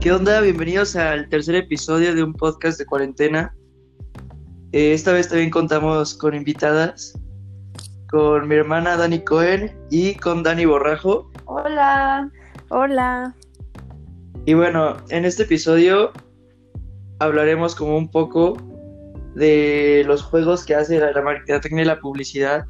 ¿Qué 0.00 0.10
onda? 0.12 0.40
Bienvenidos 0.40 0.96
al 0.96 1.28
tercer 1.28 1.56
episodio 1.56 2.14
de 2.14 2.22
un 2.22 2.32
podcast 2.32 2.78
de 2.78 2.86
cuarentena. 2.86 3.54
Eh, 4.72 4.94
esta 4.94 5.12
vez 5.12 5.28
también 5.28 5.50
contamos 5.50 6.14
con 6.14 6.34
invitadas, 6.34 7.12
con 8.08 8.48
mi 8.48 8.54
hermana 8.54 8.96
Dani 8.96 9.22
Cohen 9.22 9.78
y 9.90 10.14
con 10.14 10.42
Dani 10.42 10.64
Borrajo. 10.64 11.30
Hola. 11.44 12.30
Hola. 12.70 13.36
Y 14.46 14.54
bueno, 14.54 14.96
en 15.10 15.26
este 15.26 15.42
episodio 15.42 16.12
hablaremos 17.18 17.74
como 17.74 17.98
un 17.98 18.10
poco 18.10 18.56
de 19.34 20.02
los 20.06 20.22
juegos 20.22 20.64
que 20.64 20.76
hace 20.76 20.98
la, 20.98 21.12
la 21.12 21.20
mercadotecnia 21.20 21.82
y 21.82 21.86
la 21.86 22.00
publicidad 22.00 22.64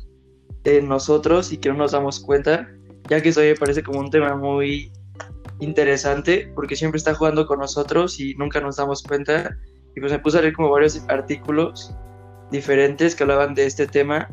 en 0.65 0.89
nosotros 0.89 1.53
y 1.53 1.59
que 1.59 1.69
no 1.69 1.77
nos 1.77 1.93
damos 1.93 2.19
cuenta, 2.19 2.69
ya 3.09 3.23
que 3.23 3.29
eso 3.29 3.41
me 3.41 3.55
parece 3.55 3.85
como 3.85 4.01
un 4.01 4.11
tema 4.11 4.35
muy 4.35 4.91
interesante 5.61 6.51
porque 6.55 6.77
siempre 6.77 6.99
está 6.99 7.15
jugando 7.15 7.47
con 7.47 7.61
nosotros 7.61 8.19
y 8.19 8.35
nunca 8.35 8.61
nos 8.61 8.77
damos 8.77 9.03
cuenta. 9.03 9.57
Y 9.95 10.01
pues 10.01 10.13
me 10.13 10.19
puse 10.19 10.39
a 10.39 10.43
leer 10.43 10.55
como 10.55 10.71
varios 10.71 11.03
artículos 11.09 11.95
diferentes 12.51 13.15
que 13.15 13.23
hablaban 13.23 13.55
de 13.55 13.67
este 13.67 13.87
tema. 13.87 14.29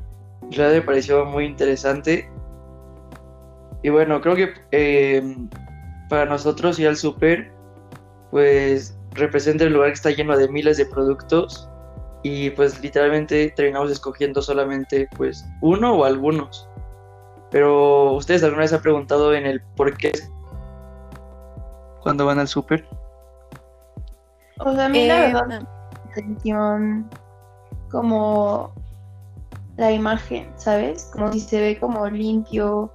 Ya 0.49 0.69
me 0.69 0.81
pareció 0.81 1.25
muy 1.25 1.45
interesante. 1.45 2.29
Y 3.83 3.89
bueno, 3.89 4.21
creo 4.21 4.35
que 4.35 4.53
eh, 4.71 5.35
para 6.09 6.25
nosotros 6.25 6.79
ir 6.79 6.87
al 6.87 6.97
súper, 6.97 7.51
pues 8.31 8.97
representa 9.11 9.63
el 9.63 9.73
lugar 9.73 9.89
que 9.89 9.95
está 9.95 10.11
lleno 10.11 10.37
de 10.37 10.47
miles 10.49 10.77
de 10.77 10.85
productos 10.85 11.69
y 12.23 12.49
pues 12.51 12.81
literalmente 12.81 13.53
terminamos 13.55 13.91
escogiendo 13.91 14.41
solamente 14.41 15.07
pues 15.17 15.45
uno 15.61 15.93
o 15.93 16.05
algunos. 16.05 16.67
Pero 17.51 18.13
ustedes 18.13 18.43
alguna 18.43 18.63
vez 18.63 18.73
han 18.73 18.81
preguntado 18.81 19.33
en 19.33 19.45
el 19.45 19.61
por 19.75 19.95
qué 19.97 20.11
cuando 22.07 22.25
van 22.25 22.39
al 22.39 22.47
súper. 22.47 22.87
O 24.59 24.73
sea, 24.73 24.85
a 24.85 24.87
mí 24.87 25.05
la 25.05 25.25
Eh, 25.27 25.33
verdad, 25.33 25.67
atención 26.09 27.09
como 27.91 28.73
la 29.75 29.91
imagen, 29.91 30.49
¿sabes? 30.55 31.09
Como 31.11 31.33
si 31.33 31.41
se 31.41 31.59
ve 31.59 31.77
como 31.77 32.07
limpio, 32.07 32.89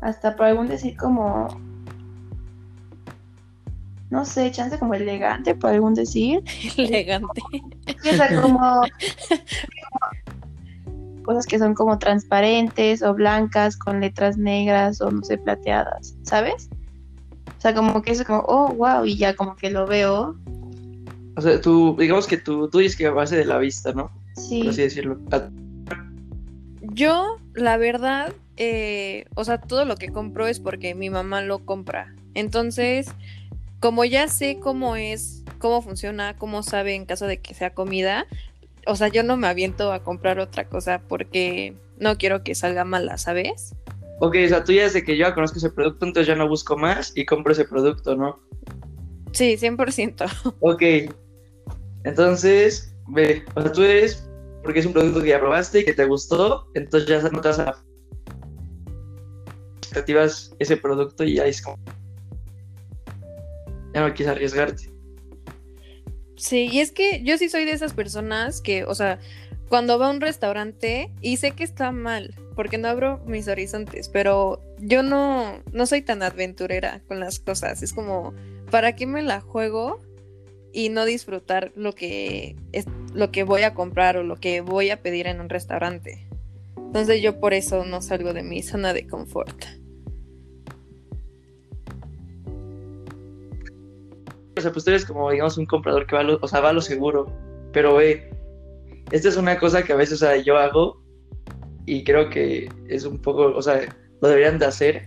hasta 0.00 0.34
por 0.34 0.46
algún 0.46 0.66
decir 0.66 0.96
como, 0.96 1.46
no 4.10 4.24
sé, 4.24 4.50
chance 4.50 4.76
como 4.76 4.94
elegante, 4.94 5.54
por 5.54 5.70
algún 5.70 5.94
decir. 5.94 6.42
Elegante. 6.76 7.42
O 8.10 8.12
sea, 8.16 8.42
como 8.42 8.82
cosas 11.24 11.46
que 11.46 11.60
son 11.60 11.74
como 11.74 11.96
transparentes 12.00 13.04
o 13.04 13.14
blancas 13.14 13.76
con 13.76 14.00
letras 14.00 14.36
negras 14.36 15.00
o 15.00 15.12
no 15.12 15.22
sé, 15.22 15.38
plateadas, 15.38 16.16
¿sabes? 16.24 16.68
O 17.62 17.64
sea, 17.64 17.74
como 17.74 18.02
que 18.02 18.10
eso 18.10 18.24
como, 18.24 18.40
oh, 18.48 18.74
wow, 18.74 19.04
y 19.04 19.16
ya 19.16 19.36
como 19.36 19.54
que 19.54 19.70
lo 19.70 19.86
veo. 19.86 20.34
O 21.36 21.40
sea, 21.40 21.60
tú, 21.60 21.94
digamos 21.96 22.26
que 22.26 22.36
tú, 22.36 22.68
tú 22.68 22.78
dices 22.78 22.98
que 22.98 23.06
a 23.06 23.12
base 23.12 23.36
de 23.36 23.44
la 23.44 23.58
vista, 23.58 23.92
¿no? 23.92 24.10
Sí. 24.34 24.64
Por 24.64 24.70
así 24.70 24.82
decirlo. 24.82 25.16
Yo, 26.80 27.38
la 27.54 27.76
verdad, 27.76 28.32
eh, 28.56 29.26
o 29.36 29.44
sea, 29.44 29.60
todo 29.60 29.84
lo 29.84 29.94
que 29.94 30.08
compro 30.08 30.48
es 30.48 30.58
porque 30.58 30.96
mi 30.96 31.08
mamá 31.08 31.40
lo 31.40 31.60
compra. 31.60 32.12
Entonces, 32.34 33.06
como 33.78 34.04
ya 34.04 34.26
sé 34.26 34.58
cómo 34.58 34.96
es, 34.96 35.44
cómo 35.60 35.82
funciona, 35.82 36.36
cómo 36.36 36.64
sabe 36.64 36.96
en 36.96 37.06
caso 37.06 37.28
de 37.28 37.38
que 37.38 37.54
sea 37.54 37.74
comida, 37.74 38.26
o 38.88 38.96
sea, 38.96 39.06
yo 39.06 39.22
no 39.22 39.36
me 39.36 39.46
aviento 39.46 39.92
a 39.92 40.02
comprar 40.02 40.40
otra 40.40 40.64
cosa 40.64 41.00
porque 41.06 41.76
no 42.00 42.18
quiero 42.18 42.42
que 42.42 42.56
salga 42.56 42.84
mala, 42.84 43.18
¿sabes? 43.18 43.76
Ok, 44.24 44.36
o 44.44 44.48
sea, 44.48 44.62
tú 44.62 44.70
ya 44.70 44.84
desde 44.84 45.02
que 45.02 45.16
yo 45.16 45.26
ya 45.26 45.34
conozco 45.34 45.58
ese 45.58 45.70
producto, 45.70 46.06
entonces 46.06 46.28
ya 46.28 46.36
no 46.36 46.48
busco 46.48 46.76
más 46.76 47.12
y 47.16 47.26
compro 47.26 47.52
ese 47.52 47.64
producto, 47.64 48.14
¿no? 48.14 48.40
Sí, 49.32 49.56
100%. 49.56 50.54
Ok. 50.60 51.12
Entonces, 52.04 52.94
ve, 53.08 53.44
o 53.56 53.62
sea, 53.62 53.72
tú 53.72 53.82
eres, 53.82 54.30
porque 54.62 54.78
es 54.78 54.86
un 54.86 54.92
producto 54.92 55.22
que 55.22 55.30
ya 55.30 55.40
probaste 55.40 55.80
y 55.80 55.84
que 55.84 55.92
te 55.92 56.04
gustó, 56.04 56.68
entonces 56.74 57.08
ya 57.08 57.20
no 57.30 57.40
te 57.40 57.48
vas 57.48 57.58
a 57.58 57.82
expectativas 59.78 60.54
ese 60.60 60.76
producto 60.76 61.24
y 61.24 61.34
ya 61.34 61.46
es 61.46 61.60
como... 61.60 61.82
Ya 63.92 64.06
no 64.06 64.14
quieres 64.14 64.28
arriesgarte. 64.28 64.88
Sí, 66.36 66.68
y 66.70 66.78
es 66.78 66.92
que 66.92 67.24
yo 67.24 67.36
sí 67.38 67.48
soy 67.48 67.64
de 67.64 67.72
esas 67.72 67.92
personas 67.92 68.60
que, 68.60 68.84
o 68.84 68.94
sea, 68.94 69.18
cuando 69.68 69.98
va 69.98 70.06
a 70.06 70.10
un 70.10 70.20
restaurante 70.20 71.12
y 71.20 71.38
sé 71.38 71.50
que 71.50 71.64
está 71.64 71.90
mal, 71.90 72.36
porque 72.54 72.78
no 72.78 72.88
abro 72.88 73.20
mis 73.26 73.48
horizontes, 73.48 74.08
pero 74.08 74.60
yo 74.78 75.02
no, 75.02 75.60
no 75.72 75.86
soy 75.86 76.02
tan 76.02 76.22
aventurera 76.22 77.02
con 77.08 77.20
las 77.20 77.38
cosas. 77.38 77.82
Es 77.82 77.92
como, 77.92 78.34
¿para 78.70 78.94
qué 78.94 79.06
me 79.06 79.22
la 79.22 79.40
juego 79.40 80.00
y 80.72 80.88
no 80.88 81.04
disfrutar 81.04 81.72
lo 81.74 81.94
que 81.94 82.56
es 82.72 82.86
lo 83.14 83.30
que 83.30 83.42
voy 83.42 83.62
a 83.62 83.74
comprar 83.74 84.16
o 84.16 84.22
lo 84.22 84.36
que 84.36 84.60
voy 84.62 84.90
a 84.90 85.02
pedir 85.02 85.26
en 85.26 85.40
un 85.40 85.48
restaurante? 85.48 86.26
Entonces 86.76 87.22
yo 87.22 87.40
por 87.40 87.54
eso 87.54 87.84
no 87.84 88.02
salgo 88.02 88.32
de 88.32 88.42
mi 88.42 88.62
zona 88.62 88.92
de 88.92 89.06
confort. 89.06 89.64
O 94.56 94.60
sea, 94.60 94.70
pues 94.70 94.84
tú 94.84 94.90
eres 94.90 95.06
como, 95.06 95.30
digamos, 95.30 95.56
un 95.56 95.66
comprador 95.66 96.06
que 96.06 96.14
va 96.14 96.20
a 96.20 96.24
lo, 96.24 96.38
o 96.40 96.48
sea, 96.48 96.60
va 96.60 96.72
lo 96.72 96.82
seguro. 96.82 97.32
Pero, 97.72 97.94
ve, 97.94 98.30
esta 99.10 99.28
es 99.28 99.36
una 99.36 99.58
cosa 99.58 99.82
que 99.82 99.92
a 99.92 99.96
veces, 99.96 100.22
yo 100.44 100.56
hago 100.58 101.01
y 101.86 102.04
creo 102.04 102.30
que 102.30 102.68
es 102.88 103.04
un 103.04 103.18
poco, 103.18 103.54
o 103.54 103.62
sea, 103.62 103.80
lo 104.20 104.28
deberían 104.28 104.58
de 104.58 104.66
hacer. 104.66 105.04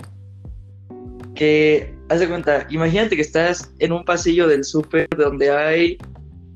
Que, 1.35 1.93
haz 2.09 2.19
de 2.19 2.27
cuenta, 2.27 2.65
imagínate 2.69 3.15
que 3.15 3.21
estás 3.21 3.73
en 3.79 3.91
un 3.91 4.05
pasillo 4.05 4.47
del 4.47 4.63
súper 4.63 5.07
donde 5.09 5.51
hay 5.51 5.97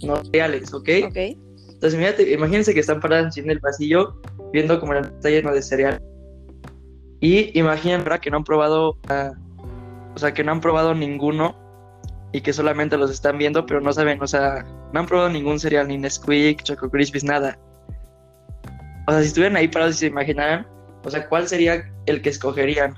no 0.03 0.23
cereales, 0.25 0.73
¿ok? 0.73 0.89
¿Ok? 1.07 1.17
Entonces, 1.17 1.93
imagínate, 1.93 2.31
imagínense 2.31 2.73
que 2.73 2.79
están 2.79 2.99
paradas 2.99 3.37
en 3.37 3.49
el 3.49 3.59
pasillo 3.59 4.21
viendo 4.51 4.79
como 4.79 4.93
está 4.93 5.29
lleno 5.29 5.53
de 5.53 5.61
cereal. 5.61 6.01
Y 7.21 7.57
imaginen, 7.57 8.03
¿verdad? 8.03 8.19
Que 8.19 8.31
no 8.31 8.37
han 8.37 8.43
probado, 8.43 8.97
ah, 9.07 9.31
o 10.15 10.17
sea, 10.17 10.33
que 10.33 10.43
no 10.43 10.51
han 10.51 10.61
probado 10.61 10.93
ninguno 10.93 11.55
y 12.31 12.41
que 12.41 12.53
solamente 12.53 12.97
los 12.97 13.11
están 13.11 13.37
viendo, 13.37 13.65
pero 13.65 13.81
no 13.81 13.91
saben, 13.91 14.21
o 14.21 14.27
sea, 14.27 14.65
no 14.93 14.99
han 14.99 15.05
probado 15.05 15.29
ningún 15.29 15.59
cereal, 15.59 15.87
ni 15.87 15.97
Nesquik, 15.97 16.63
Choco 16.63 16.89
Crispies, 16.89 17.23
nada. 17.23 17.57
O 19.09 19.11
sea, 19.11 19.21
si 19.21 19.27
estuvieran 19.29 19.57
ahí 19.57 19.67
parados 19.67 19.95
y 19.95 19.99
se 19.99 20.05
imaginaran, 20.05 20.67
o 21.03 21.09
sea, 21.09 21.27
¿cuál 21.27 21.47
sería 21.47 21.83
el 22.05 22.21
que 22.21 22.29
escogerían? 22.29 22.95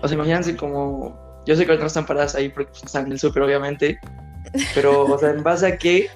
O 0.00 0.08
sea, 0.08 0.14
imagínense 0.14 0.56
como, 0.56 1.14
yo 1.44 1.56
sé 1.56 1.66
que 1.66 1.76
no 1.76 1.84
están 1.84 2.06
paradas 2.06 2.34
ahí 2.34 2.48
porque 2.48 2.70
pues, 2.70 2.84
están 2.84 3.04
en 3.04 3.12
el 3.12 3.18
súper, 3.18 3.42
obviamente, 3.42 4.00
pero, 4.74 5.04
o 5.04 5.18
sea, 5.18 5.28
¿en 5.28 5.42
base 5.42 5.66
a 5.66 5.76
qué? 5.76 6.08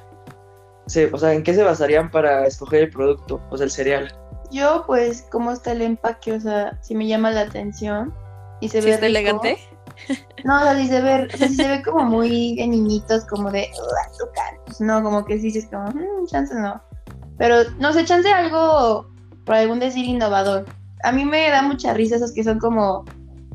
Se, 0.87 1.11
o 1.13 1.19
sea, 1.19 1.35
¿en 1.35 1.43
qué 1.43 1.53
se 1.53 1.63
basarían 1.63 2.11
para 2.11 2.47
escoger 2.47 2.85
el 2.85 2.91
producto, 2.91 3.43
o 3.51 3.59
sea, 3.59 3.65
el 3.65 3.71
cereal? 3.71 4.11
Yo, 4.51 4.85
pues, 4.87 5.27
cómo 5.31 5.53
está 5.53 5.73
el 5.73 5.83
empaque, 5.83 6.33
o 6.33 6.41
sea, 6.41 6.79
si 6.81 6.95
me 6.95 7.07
llama 7.07 7.31
la 7.31 7.43
atención 7.43 8.15
y 8.63 8.71
se 8.71 8.81
¿Sí 8.81 8.87
ve 8.87 8.95
está 8.95 9.07
rico. 9.07 9.19
elegante? 9.19 9.59
No, 10.45 10.57
o 10.61 10.63
sea, 10.63 10.77
si 10.79 10.89
se 10.89 11.03
ve, 11.03 11.29
o 11.31 11.37
sea, 11.37 11.47
si 11.49 11.57
se 11.57 11.69
ve 11.69 11.83
como 11.83 12.05
muy 12.05 12.57
de 12.57 12.67
niñitos, 12.69 13.27
como 13.27 13.51
de 13.51 13.69
"Ugh, 13.79 14.11
azúcar. 14.11 14.59
Pues 14.65 14.81
no, 14.81 15.03
como 15.03 15.27
que 15.27 15.39
sí, 15.39 15.49
es 15.59 15.67
como, 15.67 15.91
"Mm, 15.91 16.27
chance 16.27 16.55
no. 16.55 16.81
Pero 17.43 17.69
no 17.81 17.93
sé, 17.93 18.05
chance 18.05 18.33
algo, 18.33 19.11
por 19.45 19.57
algún 19.57 19.81
decir, 19.81 20.05
innovador. 20.05 20.65
A 21.03 21.11
mí 21.11 21.25
me 21.25 21.51
da 21.51 21.61
mucha 21.61 21.93
risa 21.93 22.15
esos 22.15 22.31
que 22.31 22.45
son 22.45 22.61
como 22.61 23.05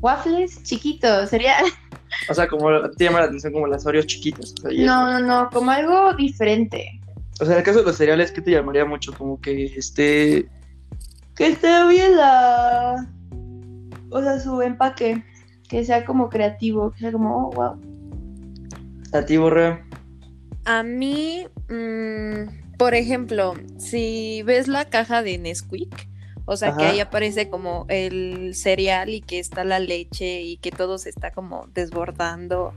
waffles 0.02 0.62
chiquitos. 0.64 1.30
Sería, 1.30 1.54
O 2.30 2.34
sea, 2.34 2.50
como 2.50 2.68
te 2.98 3.06
llama 3.06 3.22
la 3.22 3.28
atención 3.28 3.54
como 3.54 3.66
las 3.66 3.86
Oreos 3.86 4.06
chiquitas. 4.06 4.54
O 4.60 4.62
sea, 4.64 4.74
y 4.74 4.84
no, 4.84 5.10
no, 5.10 5.20
no, 5.26 5.50
como 5.52 5.72
algo 5.72 6.14
diferente. 6.16 7.00
O 7.40 7.46
sea, 7.46 7.54
en 7.54 7.60
el 7.60 7.64
caso 7.64 7.80
de 7.80 7.86
los 7.86 7.96
cereales, 7.96 8.34
¿qué 8.34 8.42
te 8.42 8.52
llamaría 8.52 8.84
mucho? 8.84 9.14
Como 9.14 9.40
que 9.40 9.68
esté. 9.68 10.50
Que 11.38 11.48
esté 11.48 11.88
bien 11.88 12.18
la, 12.18 13.08
o 14.10 14.22
sea, 14.22 14.38
su 14.42 14.62
empaque. 14.62 15.24
Que 15.70 15.86
sea 15.86 16.04
como 16.04 16.28
creativo, 16.28 16.92
que 16.92 17.00
sea 17.00 17.14
como, 17.14 17.48
oh, 17.48 17.52
wow. 17.52 17.82
A 19.14 19.26
ti. 19.26 19.38
A 20.66 20.84
mí, 20.84 21.48
mm, 21.70 22.67
por 22.78 22.94
ejemplo, 22.94 23.56
si 23.78 24.42
ves 24.44 24.68
la 24.68 24.86
caja 24.86 25.24
de 25.24 25.38
Nesquik, 25.38 26.08
o 26.46 26.56
sea 26.56 26.76
que 26.78 26.86
ahí 26.86 27.00
aparece 27.00 27.50
como 27.50 27.86
el 27.90 28.56
cereal 28.56 29.10
y 29.10 29.22
que 29.22 29.40
está 29.40 29.64
la 29.66 29.80
leche 29.80 30.42
y 30.42 30.58
que 30.58 30.72
todo 30.72 30.98
se 30.98 31.10
está 31.10 31.32
como 31.32 31.68
desbordando, 31.74 32.74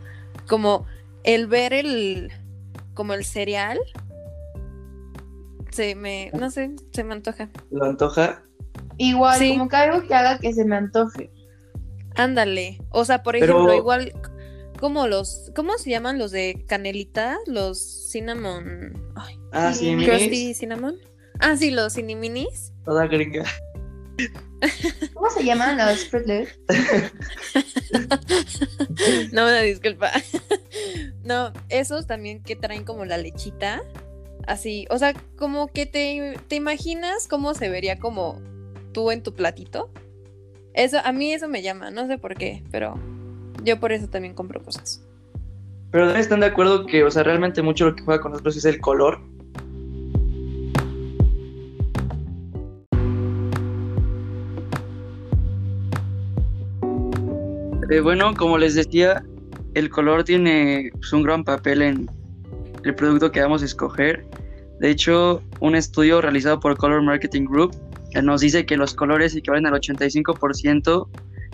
como 0.48 0.86
el 1.22 1.46
ver 1.46 1.72
el, 1.72 2.32
como 2.94 3.12
el 3.12 3.24
cereal, 3.24 3.78
se 5.70 5.94
me, 5.94 6.30
no 6.36 6.50
sé, 6.50 6.72
se 6.92 7.04
me 7.04 7.12
antoja. 7.14 7.48
Lo 7.70 7.84
antoja. 7.84 8.42
Igual, 8.96 9.38
Sí. 9.38 9.50
como 9.50 9.68
que 9.68 9.76
algo 9.76 10.06
que 10.06 10.14
haga 10.14 10.38
que 10.38 10.52
se 10.52 10.64
me 10.64 10.76
antoje. 10.76 11.30
Ándale, 12.16 12.80
o 12.90 13.04
sea, 13.04 13.22
por 13.22 13.34
Pero- 13.38 13.54
ejemplo, 13.54 13.74
igual 13.74 14.12
como 14.80 15.06
los, 15.06 15.52
¿cómo 15.54 15.78
se 15.78 15.90
llaman 15.90 16.18
los 16.18 16.32
de 16.32 16.64
canelita? 16.66 17.38
Los 17.46 17.78
cinnamon, 18.10 19.12
ay, 19.14 19.36
Ah, 19.52 19.72
Sí, 19.72 19.94
crusty 20.04 20.28
minis. 20.30 20.58
cinnamon. 20.58 20.96
Ah, 21.38 21.56
sí, 21.56 21.70
los 21.70 21.92
ciniminis. 21.94 22.72
Toda 22.84 23.06
gringa. 23.06 23.44
¿Cómo 25.14 25.30
se 25.30 25.44
llaman 25.44 25.78
los 25.78 26.04
Fruit 26.06 26.26
Loops? 26.26 26.58
no, 29.32 29.42
una 29.44 29.60
disculpa. 29.60 30.10
no, 31.24 31.52
esos 31.68 32.06
también 32.06 32.42
que 32.42 32.56
traen 32.56 32.84
como 32.84 33.04
la 33.04 33.18
lechita. 33.18 33.82
Así, 34.46 34.86
o 34.90 34.98
sea, 34.98 35.14
como 35.36 35.68
que 35.68 35.86
te, 35.86 36.38
te 36.48 36.56
imaginas 36.56 37.28
cómo 37.28 37.54
se 37.54 37.68
vería 37.68 37.98
como 37.98 38.40
tú 38.92 39.10
en 39.10 39.22
tu 39.22 39.34
platito. 39.34 39.92
Eso, 40.74 40.98
a 41.02 41.12
mí 41.12 41.32
eso 41.32 41.48
me 41.48 41.62
llama, 41.62 41.90
no 41.90 42.06
sé 42.06 42.18
por 42.18 42.36
qué, 42.36 42.62
pero 42.70 42.98
yo 43.64 43.80
por 43.80 43.92
eso 43.92 44.08
también 44.08 44.34
compro 44.34 44.62
cosas. 44.62 45.04
Pero 45.90 46.04
también 46.04 46.20
están 46.20 46.40
de 46.40 46.46
acuerdo 46.46 46.86
que, 46.86 47.02
o 47.04 47.10
sea, 47.10 47.22
realmente 47.22 47.62
mucho 47.62 47.86
lo 47.86 47.96
que 47.96 48.02
juega 48.02 48.20
con 48.20 48.32
nosotros 48.32 48.56
es 48.56 48.64
el 48.64 48.80
color. 48.80 49.20
Eh, 57.90 57.98
bueno, 57.98 58.34
como 58.36 58.56
les 58.56 58.76
decía, 58.76 59.24
el 59.74 59.90
color 59.90 60.22
tiene 60.22 60.90
pues, 60.92 61.12
un 61.12 61.24
gran 61.24 61.42
papel 61.42 61.82
en 61.82 62.10
el 62.84 62.94
producto 62.94 63.32
que 63.32 63.40
vamos 63.40 63.62
a 63.62 63.64
escoger. 63.64 64.24
De 64.78 64.90
hecho, 64.90 65.42
un 65.58 65.74
estudio 65.74 66.20
realizado 66.20 66.60
por 66.60 66.76
Color 66.76 67.02
Marketing 67.02 67.46
Group 67.46 67.74
eh, 68.12 68.22
nos 68.22 68.40
dice 68.40 68.64
que 68.64 68.76
los 68.76 68.94
colores 68.94 69.34
equivalen 69.34 69.66
al 69.66 69.74
85% 69.74 71.08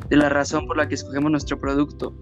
de 0.09 0.17
la 0.17 0.29
razón 0.29 0.67
por 0.67 0.77
la 0.77 0.89
que 0.89 0.95
escogemos 0.95 1.31
nuestro 1.31 1.59
producto. 1.59 2.15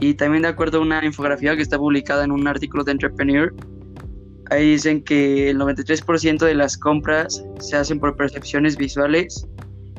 Y 0.00 0.14
también 0.14 0.42
de 0.42 0.48
acuerdo 0.48 0.78
a 0.78 0.80
una 0.82 1.04
infografía 1.04 1.56
que 1.56 1.62
está 1.62 1.78
publicada 1.78 2.24
en 2.24 2.32
un 2.32 2.46
artículo 2.46 2.84
de 2.84 2.92
Entrepreneur, 2.92 3.54
ahí 4.50 4.72
dicen 4.72 5.02
que 5.02 5.50
el 5.50 5.58
93% 5.58 6.44
de 6.44 6.54
las 6.54 6.76
compras 6.76 7.44
se 7.60 7.76
hacen 7.76 8.00
por 8.00 8.16
percepciones 8.16 8.76
visuales 8.76 9.46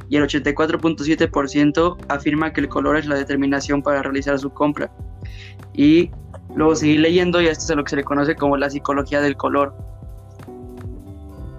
y 0.09 0.17
el 0.17 0.23
84.7% 0.23 1.97
afirma 2.09 2.53
que 2.53 2.61
el 2.61 2.69
color 2.69 2.97
es 2.97 3.07
la 3.07 3.15
determinación 3.15 3.81
para 3.81 4.03
realizar 4.03 4.37
su 4.37 4.51
compra. 4.51 4.91
Y 5.73 6.11
luego 6.55 6.75
seguir 6.75 6.99
leyendo 6.99 7.41
y 7.41 7.47
esto 7.47 7.73
es 7.73 7.77
lo 7.77 7.83
que 7.83 7.89
se 7.89 7.95
le 7.95 8.03
conoce 8.03 8.35
como 8.35 8.57
la 8.57 8.69
psicología 8.69 9.21
del 9.21 9.35
color. 9.35 9.75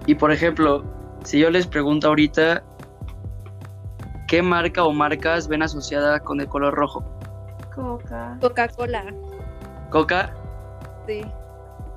Y 0.05 0.15
por 0.15 0.31
ejemplo, 0.31 0.83
si 1.23 1.39
yo 1.39 1.49
les 1.49 1.67
pregunto 1.67 2.07
ahorita, 2.07 2.63
¿qué 4.27 4.41
marca 4.41 4.83
o 4.83 4.93
marcas 4.93 5.47
ven 5.47 5.63
asociada 5.63 6.19
con 6.19 6.39
el 6.41 6.47
color 6.47 6.73
rojo? 6.75 7.03
Coca. 7.73 8.37
Coca-Cola. 8.41 9.05
¿Coca? 9.89 10.33
Sí. 11.07 11.21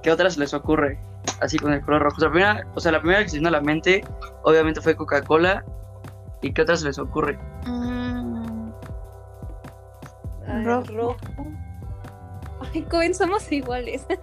¿Qué 0.03 0.11
otras 0.11 0.37
les 0.37 0.55
ocurre? 0.55 0.99
Así 1.41 1.59
con 1.59 1.73
el 1.73 1.82
color 1.82 2.03
rojo. 2.03 2.17
O 2.17 2.21
sea, 2.21 2.29
la 2.29 2.32
primera, 2.32 2.67
o 2.75 2.81
sea, 2.81 2.93
la 2.93 3.00
primera 3.00 3.23
que 3.23 3.29
se 3.29 3.37
vino 3.38 3.49
a 3.49 3.53
la 3.53 3.61
mente, 3.61 4.05
obviamente 4.44 4.81
fue 4.81 4.97
Coca-Cola. 4.97 5.65
¿Y 6.43 6.53
qué 6.53 6.62
otras 6.62 6.82
les 6.82 6.99
ocurre? 6.99 7.38
Mm, 7.67 8.71
Ay, 10.47 10.65
Rojo. 10.65 10.93
rojo. 10.94 11.17
Ay, 12.73 12.83
Cohen, 12.83 13.15
somos 13.15 13.50
iguales. 13.53 14.06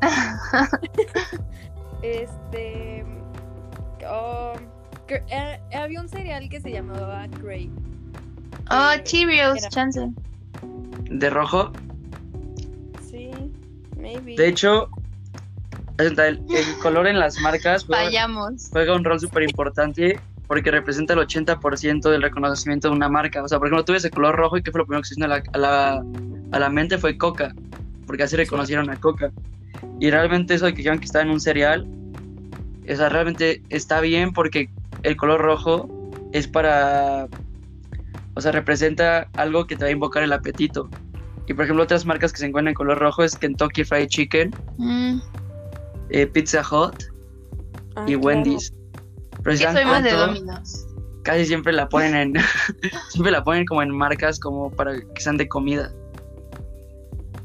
este. 2.02 3.04
oh, 4.08 4.54
eh, 5.16 5.60
había 5.74 6.00
un 6.00 6.08
cereal 6.08 6.48
que 6.48 6.60
se 6.60 6.70
llamaba 6.70 7.26
Grey. 7.42 7.70
oh, 8.70 8.92
Eh, 8.94 9.02
Cheerios, 9.04 9.58
era- 9.58 9.68
chance. 9.68 10.08
¿De 11.10 11.30
rojo? 11.30 11.72
Sí, 13.08 13.30
maybe. 13.96 14.36
De 14.36 14.48
hecho, 14.48 14.88
el, 15.98 16.18
el 16.18 16.46
color 16.82 17.06
en 17.06 17.18
las 17.18 17.38
marcas 17.40 17.84
juega, 17.84 18.26
un 18.96 19.04
rol 19.04 19.20
súper 19.20 19.42
importante 19.42 20.18
porque 20.46 20.70
representa 20.70 21.12
el 21.12 21.20
80% 21.20 22.10
del 22.10 22.22
reconocimiento 22.22 22.88
de 22.88 22.94
una 22.96 23.08
marca. 23.08 23.42
O 23.42 23.48
sea, 23.48 23.58
por 23.58 23.68
ejemplo, 23.68 23.84
tuve 23.84 23.98
ese 23.98 24.10
color 24.10 24.34
rojo 24.36 24.56
y 24.56 24.62
¿qué 24.62 24.70
fue 24.72 24.80
lo 24.80 24.86
primero 24.86 25.02
que 25.02 25.08
se 25.08 25.14
vino 25.14 25.26
a 25.26 25.28
la, 25.28 25.42
a 25.52 25.58
la, 25.58 26.04
a 26.52 26.58
la 26.58 26.68
mente? 26.70 26.98
Fue 26.98 27.16
Coca, 27.16 27.54
porque 28.06 28.24
así 28.24 28.34
reconocieron 28.36 28.90
a 28.90 28.96
Coca. 28.96 29.30
Y 30.00 30.10
realmente 30.10 30.54
eso 30.54 30.64
de 30.66 30.72
que 30.72 30.78
dijeron 30.78 30.98
que 30.98 31.04
estaba 31.04 31.24
en 31.24 31.30
un 31.30 31.40
cereal, 31.40 31.86
o 32.88 32.96
sea, 32.96 33.08
realmente 33.08 33.62
está 33.68 34.00
bien 34.00 34.32
porque 34.32 34.70
el 35.02 35.16
color 35.16 35.40
rojo 35.40 35.88
es 36.32 36.46
para, 36.48 37.26
o 38.34 38.40
sea, 38.40 38.52
representa 38.52 39.28
algo 39.36 39.66
que 39.66 39.76
te 39.76 39.84
va 39.84 39.88
a 39.88 39.92
invocar 39.92 40.22
el 40.22 40.32
apetito. 40.32 40.88
Y 41.46 41.54
por 41.54 41.64
ejemplo, 41.64 41.82
otras 41.82 42.06
marcas 42.06 42.32
que 42.32 42.38
se 42.38 42.46
encuentran 42.46 42.68
en 42.72 42.74
color 42.74 42.98
rojo 42.98 43.24
es 43.24 43.36
Kentucky 43.36 43.82
Fried 43.84 44.06
Chicken, 44.08 44.54
Mm, 44.78 45.18
eh, 46.10 46.26
Pizza 46.26 46.60
Hut 46.60 46.94
Ah, 47.96 48.04
y 48.06 48.12
claro. 48.14 48.20
Wendy's. 48.20 48.72
Pero 49.42 49.56
si 49.56 49.62
yo 49.64 49.72
soy 49.72 49.84
más 49.84 50.04
de 50.04 50.12
Domino's. 50.12 50.86
casi 51.24 51.44
siempre 51.46 51.72
la 51.72 51.88
ponen 51.88 52.14
en 52.14 52.34
siempre 53.08 53.32
la 53.32 53.42
ponen 53.42 53.64
como 53.66 53.82
en 53.82 53.90
marcas 53.90 54.38
como 54.38 54.70
para 54.70 54.92
que 55.00 55.20
sean 55.20 55.36
de 55.36 55.48
comida. 55.48 55.90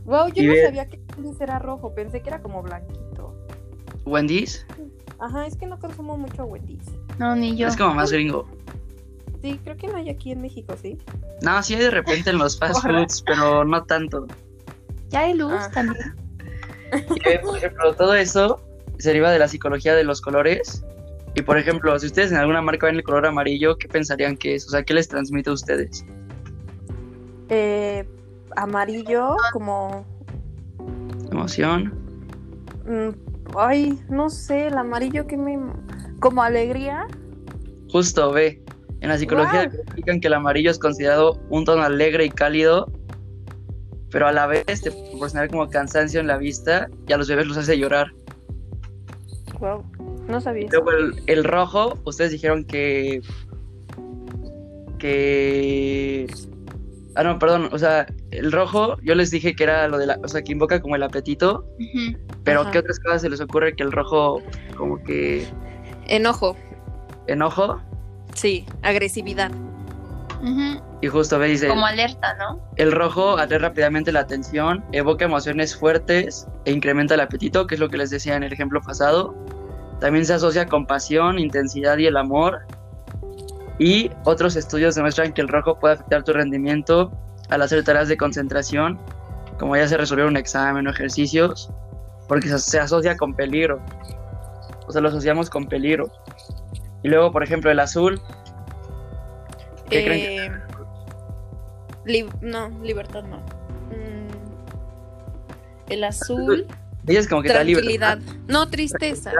Wow, 0.06 0.28
yo 0.34 0.44
Y 0.44 0.46
no 0.48 0.54
ve- 0.54 0.66
sabía 0.66 0.88
que 0.88 1.00
Wendy's 1.18 1.42
era 1.42 1.57
rojo, 1.57 1.96
pensé 1.96 2.22
que 2.22 2.30
era 2.30 2.42
como 2.42 2.62
blanquito. 2.62 3.34
Wendy's 4.06 4.66
Ajá, 5.18 5.48
es 5.48 5.56
que 5.56 5.66
no 5.66 5.80
consumo 5.80 6.16
mucho 6.18 6.44
Wendy's. 6.46 6.86
No, 7.19 7.35
ni 7.35 7.56
yo. 7.56 7.67
es 7.67 7.77
como 7.77 7.94
más 7.95 8.12
gringo. 8.12 8.47
Sí, 9.41 9.59
creo 9.63 9.77
que 9.77 9.88
no 9.88 9.97
hay 9.97 10.09
aquí 10.09 10.31
en 10.31 10.41
México, 10.41 10.75
¿sí? 10.81 10.97
No, 11.41 11.62
sí 11.63 11.75
hay 11.75 11.81
de 11.81 11.91
repente 11.91 12.29
en 12.31 12.38
los 12.39 12.57
fast 12.59 12.81
foods, 12.81 13.23
pero 13.25 13.63
no 13.63 13.83
tanto. 13.83 14.25
Ya 15.09 15.21
hay 15.21 15.33
luz 15.35 15.53
Ah. 15.53 15.69
también. 15.73 16.15
Y 17.15 17.19
ve, 17.23 17.39
por 17.39 17.57
ejemplo, 17.57 17.94
todo 17.95 18.15
eso 18.15 18.62
se 18.97 19.09
deriva 19.09 19.29
de 19.31 19.39
la 19.39 19.47
psicología 19.47 19.94
de 19.95 20.03
los 20.03 20.21
colores. 20.21 20.83
Y 21.35 21.41
por 21.41 21.57
ejemplo, 21.57 21.97
si 22.00 22.07
ustedes 22.07 22.31
en 22.31 22.38
alguna 22.38 22.62
marca 22.62 22.85
ven 22.88 22.95
el 22.95 23.03
color 23.03 23.25
amarillo, 23.25 23.77
¿qué 23.77 23.88
pensarían 23.89 24.38
que 24.38 24.56
es? 24.56 24.65
O 24.68 24.69
sea, 24.69 24.83
¿qué 24.83 24.94
les 24.94 25.07
transmite 25.07 25.50
a 25.50 25.53
ustedes? 25.53 26.06
Eh, 27.50 28.07
amarillo, 28.56 29.35
como. 29.51 30.06
Emoción. 31.31 31.94
mm, 32.85 33.57
ay, 33.57 34.00
no 34.09 34.29
sé, 34.29 34.68
el 34.68 34.77
amarillo 34.77 35.27
que 35.27 35.38
me. 35.38 35.59
Como 36.19 36.44
alegría. 36.44 37.07
Justo, 37.91 38.31
ve. 38.31 38.61
En 39.01 39.09
la 39.09 39.18
psicología 39.18 39.63
explican 39.63 40.19
que 40.19 40.28
el 40.28 40.33
amarillo 40.33 40.71
es 40.71 40.80
considerado 40.80 41.40
un 41.49 41.66
tono 41.66 41.83
alegre 41.83 42.25
y 42.25 42.30
cálido, 42.30 42.92
pero 44.09 44.28
a 44.28 44.31
la 44.31 44.47
vez 44.47 44.81
te 44.81 44.92
puede 44.92 45.09
proporcionar 45.11 45.49
como 45.49 45.69
cansancio 45.69 46.19
en 46.19 46.28
la 46.28 46.37
vista 46.37 46.87
y 47.07 47.13
a 47.13 47.18
los 47.18 47.28
bebés 47.28 47.45
los 47.45 47.57
hace 47.57 47.78
llorar. 47.78 48.07
Wow, 49.59 49.85
no 50.28 50.42
sabía. 50.42 50.68
Luego 50.71 50.92
el, 50.92 51.21
el 51.28 51.44
rojo, 51.44 51.99
ustedes 52.06 52.31
dijeron 52.31 52.66
que. 52.66 53.21
que. 54.99 56.28
Ah, 57.16 57.23
no, 57.23 57.40
perdón. 57.40 57.69
O 57.71 57.78
sea, 57.78 58.07
el 58.31 58.51
rojo, 58.51 58.97
yo 59.04 59.16
les 59.16 59.31
dije 59.31 59.56
que 59.56 59.63
era 59.63 59.87
lo 59.87 59.97
de 59.97 60.07
la. 60.07 60.19
O 60.23 60.28
sea, 60.28 60.42
que 60.42 60.51
invoca 60.51 60.81
como 60.81 60.95
el 60.95 61.04
apetito. 61.04 61.66
Pero, 62.44 62.61
Ajá. 62.61 62.71
¿qué 62.71 62.80
otras 62.80 62.99
cosas 62.99 63.21
se 63.21 63.30
les 63.30 63.40
ocurre 63.40 63.75
que 63.75 63.83
el 63.83 63.92
rojo, 63.92 64.42
como 64.78 65.01
que. 65.04 65.45
Enojo, 66.07 66.56
enojo? 67.28 67.81
sí, 68.33 68.66
agresividad. 68.81 69.52
Y 71.02 71.07
justo 71.07 71.40
ve, 71.40 71.47
dice. 71.47 71.68
Como 71.68 71.85
alerta, 71.85 72.35
¿no? 72.35 72.59
El 72.76 72.92
rojo 72.92 73.38
atrae 73.38 73.59
rápidamente 73.59 74.12
la 74.12 74.21
atención, 74.21 74.83
evoca 74.92 75.26
emociones 75.26 75.76
fuertes 75.76 76.47
e 76.66 76.71
incrementa 76.71 77.16
el 77.16 77.21
apetito, 77.21 77.66
que 77.66 77.76
es 77.76 77.81
lo 77.81 77.90
que 77.90 77.97
les 77.97 78.09
decía 78.12 78.35
en 78.35 78.44
el 78.44 78.54
ejemplo 78.54 78.81
pasado. 78.81 79.35
También 80.00 80.26
se 80.26 80.33
asocia 80.33 80.66
con 80.68 80.85
pasión, 80.85 81.40
intensidad 81.40 81.97
y 81.97 82.06
el 82.06 82.18
amor. 82.18 82.66
Y 83.80 84.12
otros 84.24 84.56
estudios 84.56 84.95
demuestran 84.95 85.33
que 85.33 85.42
el 85.42 85.47
rojo 85.47 85.80
puede 85.80 85.95
afectar 85.95 86.24
tu 86.24 86.33
rendimiento 86.33 87.12
al 87.50 87.62
hacer 87.62 87.83
tareas 87.83 88.07
de 88.07 88.18
concentración, 88.18 89.00
como 89.59 89.76
ya 89.76 89.88
se 89.88 89.97
resolver 89.97 90.26
un 90.26 90.38
examen 90.38 90.88
o 90.88 90.92
ejercicios, 90.92 91.71
porque 92.28 92.50
se 92.50 92.80
asocia 92.80 93.18
con 93.18 93.33
peligro. 93.33 93.81
O 94.87 94.92
sea, 94.92 95.01
lo 95.01 95.09
asociamos 95.09 95.49
con 95.49 95.65
peligro. 95.68 96.11
Y 97.04 97.07
luego, 97.09 97.31
por 97.31 97.44
ejemplo, 97.44 97.71
el 97.71 97.80
azul. 97.80 98.19
¿Qué 99.89 100.04
creen 100.04 100.21
que- 100.21 100.45
Eh, 100.45 100.51
li- 102.06 102.30
no, 102.42 102.69
libertad 102.81 103.23
no. 103.23 103.37
Mm, 103.37 104.30
el 105.89 106.04
azul, 106.04 106.65
Dices 107.04 107.27
como 107.27 107.42
que 107.44 107.49
te 107.49 107.54
da 107.54 107.59
tranquilidad. 107.63 108.18
libertad. 108.18 108.35
No, 108.47 108.68
tristeza. 108.69 109.31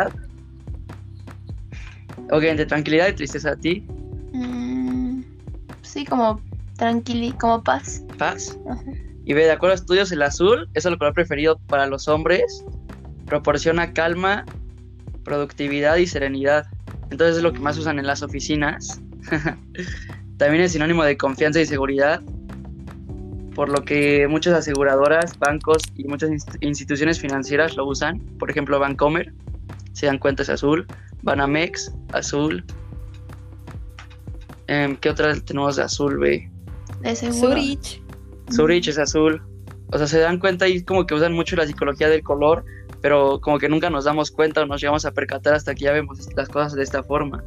Ok, 2.32 2.44
entre 2.44 2.66
tranquilidad 2.66 3.08
y 3.10 3.14
tristeza 3.14 3.52
a 3.52 3.56
ti. 3.56 3.86
Mm, 4.34 5.22
sí, 5.82 6.06
como 6.06 6.42
tranquili, 6.78 7.32
como 7.34 7.64
paz. 7.64 8.04
Paz. 8.18 8.58
Ajá. 8.70 8.84
Y 9.26 9.34
ve, 9.34 9.46
de 9.46 9.52
acuerdo 9.52 9.74
a 9.74 9.76
estudios, 9.76 10.12
el 10.12 10.22
azul 10.22 10.70
es 10.76 10.86
el 10.86 10.98
color 10.98 11.14
preferido 11.14 11.58
para 11.68 11.88
los 11.88 12.08
hombres. 12.08 12.64
Proporciona 13.26 13.92
calma, 13.94 14.46
productividad 15.26 15.98
y 15.98 16.08
serenidad. 16.08 16.68
Entonces 17.12 17.38
es 17.38 17.44
lo 17.44 17.52
que 17.52 17.60
más 17.60 17.78
usan 17.78 18.00
en 18.00 18.08
las 18.08 18.24
oficinas. 18.24 19.02
También 20.38 20.64
es 20.64 20.72
sinónimo 20.72 21.04
de 21.04 21.18
confianza 21.18 21.60
y 21.60 21.66
seguridad. 21.66 22.22
Por 23.54 23.70
lo 23.70 23.84
que 23.84 24.28
muchas 24.30 24.54
aseguradoras, 24.54 25.38
bancos 25.40 25.82
y 25.96 26.06
muchas 26.06 26.30
inst- 26.30 26.58
instituciones 26.62 27.20
financieras 27.20 27.76
lo 27.76 27.86
usan. 27.86 28.20
Por 28.40 28.50
ejemplo, 28.50 28.80
Bancomer, 28.80 29.34
se 29.94 30.06
dan 30.06 30.18
cuenta 30.20 30.44
es 30.44 30.50
azul. 30.50 30.86
Banamex, 31.22 31.92
azul. 32.14 32.64
Em, 34.68 34.96
¿Qué 34.98 35.10
otra 35.10 35.34
tenemos 35.40 35.76
de 35.76 35.84
azul? 35.84 36.20
De 37.02 37.16
seguro. 37.16 37.50
Zurich. 37.54 38.02
Zurich 38.52 38.88
es 38.88 38.98
azul. 38.98 39.42
O 39.92 39.98
sea, 39.98 40.08
se 40.08 40.20
dan 40.20 40.40
cuenta 40.40 40.68
y 40.68 40.84
como 40.84 41.06
que 41.06 41.14
usan 41.14 41.34
mucho 41.34 41.56
la 41.56 41.66
psicología 41.66 42.10
del 42.10 42.24
color, 42.24 42.66
pero 43.06 43.40
como 43.40 43.60
que 43.60 43.70
nunca 43.70 43.92
nos 43.92 44.06
damos 44.06 44.32
cuenta 44.32 44.64
o 44.64 44.66
nos 44.66 44.82
llegamos 44.82 45.06
a 45.06 45.12
percatar 45.12 45.54
hasta 45.54 45.76
que 45.76 45.84
ya 45.84 45.92
vemos 45.92 46.28
las 46.36 46.50
cosas 46.50 46.74
de 46.74 46.82
esta 46.82 47.04
forma. 47.04 47.44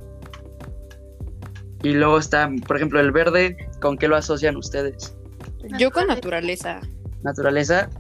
Y 1.83 1.95
luego 1.95 2.17
está, 2.17 2.49
por 2.65 2.77
ejemplo, 2.77 3.01
el 3.01 3.11
verde, 3.11 3.57
¿con 3.81 3.99
qué 3.99 4.07
lo 4.07 4.15
asocian 4.15 4.57
ustedes? 4.57 5.17
Yo 5.77 5.91
con 5.91 6.07
naturaleza. 6.07 6.79
Naturaleza. 7.25 7.91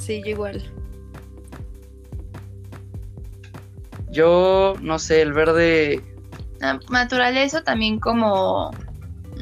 Sí, 0.00 0.20
yo 0.24 0.30
igual. 0.30 0.64
Yo, 4.10 4.74
no 4.80 4.98
sé, 4.98 5.22
el 5.22 5.32
verde, 5.32 6.02
Na- 6.58 6.80
Naturaleza 6.90 7.62
también 7.62 8.00
como, 8.00 8.72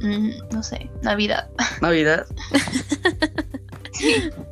mm, 0.02 0.52
no 0.52 0.62
sé, 0.62 0.90
Navidad. 1.00 1.48
Navidad. 1.80 2.26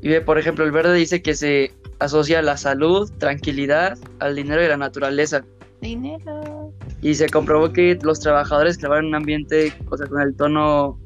Y 0.00 0.08
ve, 0.08 0.20
por 0.20 0.38
ejemplo, 0.38 0.64
el 0.64 0.70
verde 0.70 0.94
dice 0.94 1.22
que 1.22 1.34
se 1.34 1.72
asocia 1.98 2.38
a 2.38 2.42
la 2.42 2.56
salud, 2.56 3.10
tranquilidad, 3.18 3.98
al 4.20 4.36
dinero 4.36 4.62
y 4.62 4.66
a 4.66 4.68
la 4.68 4.76
naturaleza. 4.76 5.44
Dinero. 5.80 6.72
Y 7.02 7.14
se 7.14 7.28
comprobó 7.28 7.72
que 7.72 7.98
los 8.02 8.20
trabajadores 8.20 8.82
en 8.82 9.06
un 9.06 9.14
ambiente, 9.14 9.72
o 9.90 9.96
sea, 9.96 10.06
con 10.06 10.20
el 10.20 10.34
tono, 10.36 10.98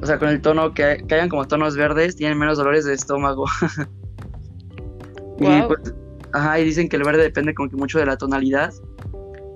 o 0.00 0.06
sea, 0.06 0.18
con 0.18 0.28
el 0.28 0.40
tono 0.40 0.72
que, 0.74 1.02
que 1.06 1.14
hayan 1.14 1.28
como 1.28 1.46
tonos 1.46 1.76
verdes, 1.76 2.16
tienen 2.16 2.38
menos 2.38 2.58
dolores 2.58 2.84
de 2.84 2.94
estómago. 2.94 3.46
y 5.38 5.44
Guau. 5.44 5.68
pues, 5.68 5.94
ajá, 6.32 6.60
y 6.60 6.64
dicen 6.64 6.88
que 6.88 6.96
el 6.96 7.04
verde 7.04 7.22
depende 7.22 7.54
como 7.54 7.68
que 7.70 7.76
mucho 7.76 7.98
de 7.98 8.06
la 8.06 8.16
tonalidad, 8.16 8.72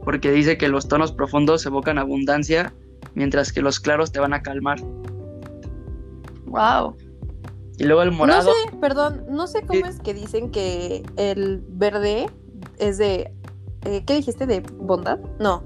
porque 0.04 0.30
dice 0.30 0.58
que 0.58 0.68
los 0.68 0.88
tonos 0.88 1.12
profundos 1.12 1.64
evocan 1.66 1.98
abundancia, 1.98 2.72
mientras 3.14 3.52
que 3.52 3.62
los 3.62 3.80
claros 3.80 4.12
te 4.12 4.20
van 4.20 4.32
a 4.32 4.42
calmar. 4.42 4.78
Wow. 6.46 6.96
Y 7.80 7.84
luego 7.84 8.02
el 8.02 8.12
morado, 8.12 8.50
No 8.50 8.70
sé, 8.70 8.76
perdón, 8.78 9.24
no 9.30 9.46
sé 9.46 9.62
cómo 9.62 9.80
Sí. 9.80 9.88
es 9.88 10.00
que 10.00 10.14
dicen 10.14 10.50
que 10.50 11.02
el 11.16 11.62
verde 11.68 12.26
es 12.78 12.98
de. 12.98 13.32
eh, 13.86 14.04
¿Qué 14.06 14.14
dijiste? 14.14 14.46
¿De 14.46 14.60
bondad? 14.60 15.18
No, 15.38 15.62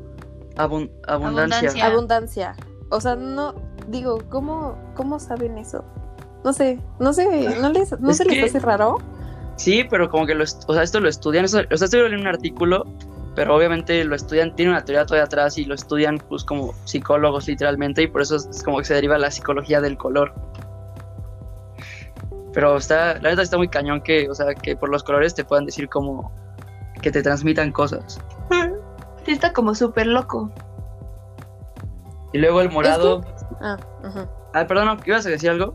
abun- 0.56 0.90
abundancia. 1.08 1.84
Abundancia. 1.86 2.56
O 2.90 3.00
sea, 3.00 3.16
no. 3.16 3.54
Digo, 3.88 4.18
¿cómo, 4.30 4.78
cómo 4.94 5.18
saben 5.18 5.58
eso? 5.58 5.84
No 6.44 6.52
sé, 6.52 6.78
no 7.00 7.12
sé, 7.12 7.56
¿no, 7.60 7.70
les, 7.70 7.98
no 8.00 8.10
Es 8.10 8.18
se 8.18 8.24
les 8.24 8.34
que- 8.38 8.44
hace 8.44 8.58
raro? 8.60 8.98
Sí, 9.56 9.84
pero 9.90 10.08
como 10.10 10.26
que 10.26 10.34
lo, 10.34 10.44
o 10.44 10.74
sea, 10.74 10.82
esto 10.82 11.00
lo 11.00 11.08
estudian, 11.08 11.44
eso- 11.44 11.60
o 11.70 11.76
sea, 11.76 11.84
esto 11.86 11.96
lo 11.98 12.04
leí 12.08 12.14
en 12.14 12.20
un 12.20 12.26
artículo, 12.28 12.84
pero 13.34 13.56
obviamente 13.56 14.04
lo 14.04 14.14
estudian, 14.14 14.54
tiene 14.54 14.70
una 14.72 14.84
teoría 14.84 15.04
todavía 15.06 15.24
atrás 15.24 15.58
y 15.58 15.64
lo 15.64 15.74
estudian 15.74 16.18
pues 16.28 16.44
como 16.44 16.72
psicólogos 16.84 17.46
literalmente 17.48 18.02
y 18.02 18.06
por 18.06 18.22
eso 18.22 18.36
es 18.36 18.62
como 18.62 18.78
que 18.78 18.84
se 18.84 18.94
deriva 18.94 19.18
la 19.18 19.30
psicología 19.30 19.80
del 19.80 19.96
color. 19.96 20.32
Pero 22.54 22.76
está, 22.76 23.14
la 23.20 23.30
neta 23.30 23.42
está 23.42 23.56
muy 23.58 23.68
cañón 23.68 24.00
que, 24.00 24.30
o 24.30 24.34
sea, 24.34 24.54
que 24.54 24.76
por 24.76 24.88
los 24.88 25.02
colores 25.02 25.34
te 25.34 25.44
puedan 25.44 25.66
decir 25.66 25.88
como 25.88 26.30
que 27.02 27.10
te 27.10 27.22
transmitan 27.22 27.72
cosas. 27.72 28.18
Sí, 29.26 29.32
está 29.32 29.52
como 29.52 29.74
súper 29.74 30.06
loco. 30.06 30.50
Y 32.32 32.38
luego 32.38 32.60
el 32.60 32.70
morado, 32.70 33.22
Ah, 33.60 33.76
ujú. 34.04 34.20
ah, 34.52 34.66
perdón. 34.66 35.00
¿ibas 35.04 35.26
a 35.26 35.30
decir 35.30 35.50
algo? 35.50 35.74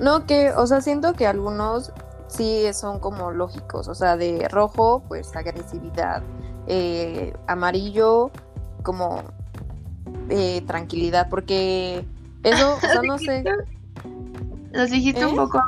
No, 0.00 0.26
que, 0.26 0.50
o 0.52 0.66
sea, 0.66 0.80
siento 0.80 1.12
que 1.14 1.26
algunos 1.26 1.92
sí 2.28 2.64
son 2.72 2.98
como 2.98 3.30
lógicos. 3.30 3.88
O 3.88 3.94
sea, 3.94 4.16
de 4.16 4.48
rojo, 4.48 5.02
pues 5.08 5.34
agresividad. 5.36 6.22
eh, 6.68 7.34
amarillo, 7.48 8.30
como 8.82 9.22
eh, 10.28 10.62
tranquilidad. 10.66 11.28
Porque 11.28 12.06
eso, 12.44 12.76
o 12.76 12.80
sea, 12.80 13.02
no 13.06 13.18
sé. 13.18 13.44
Los 14.72 14.90
dijiste 14.90 15.20
¿Eh? 15.22 15.26
un 15.26 15.36
poco. 15.36 15.60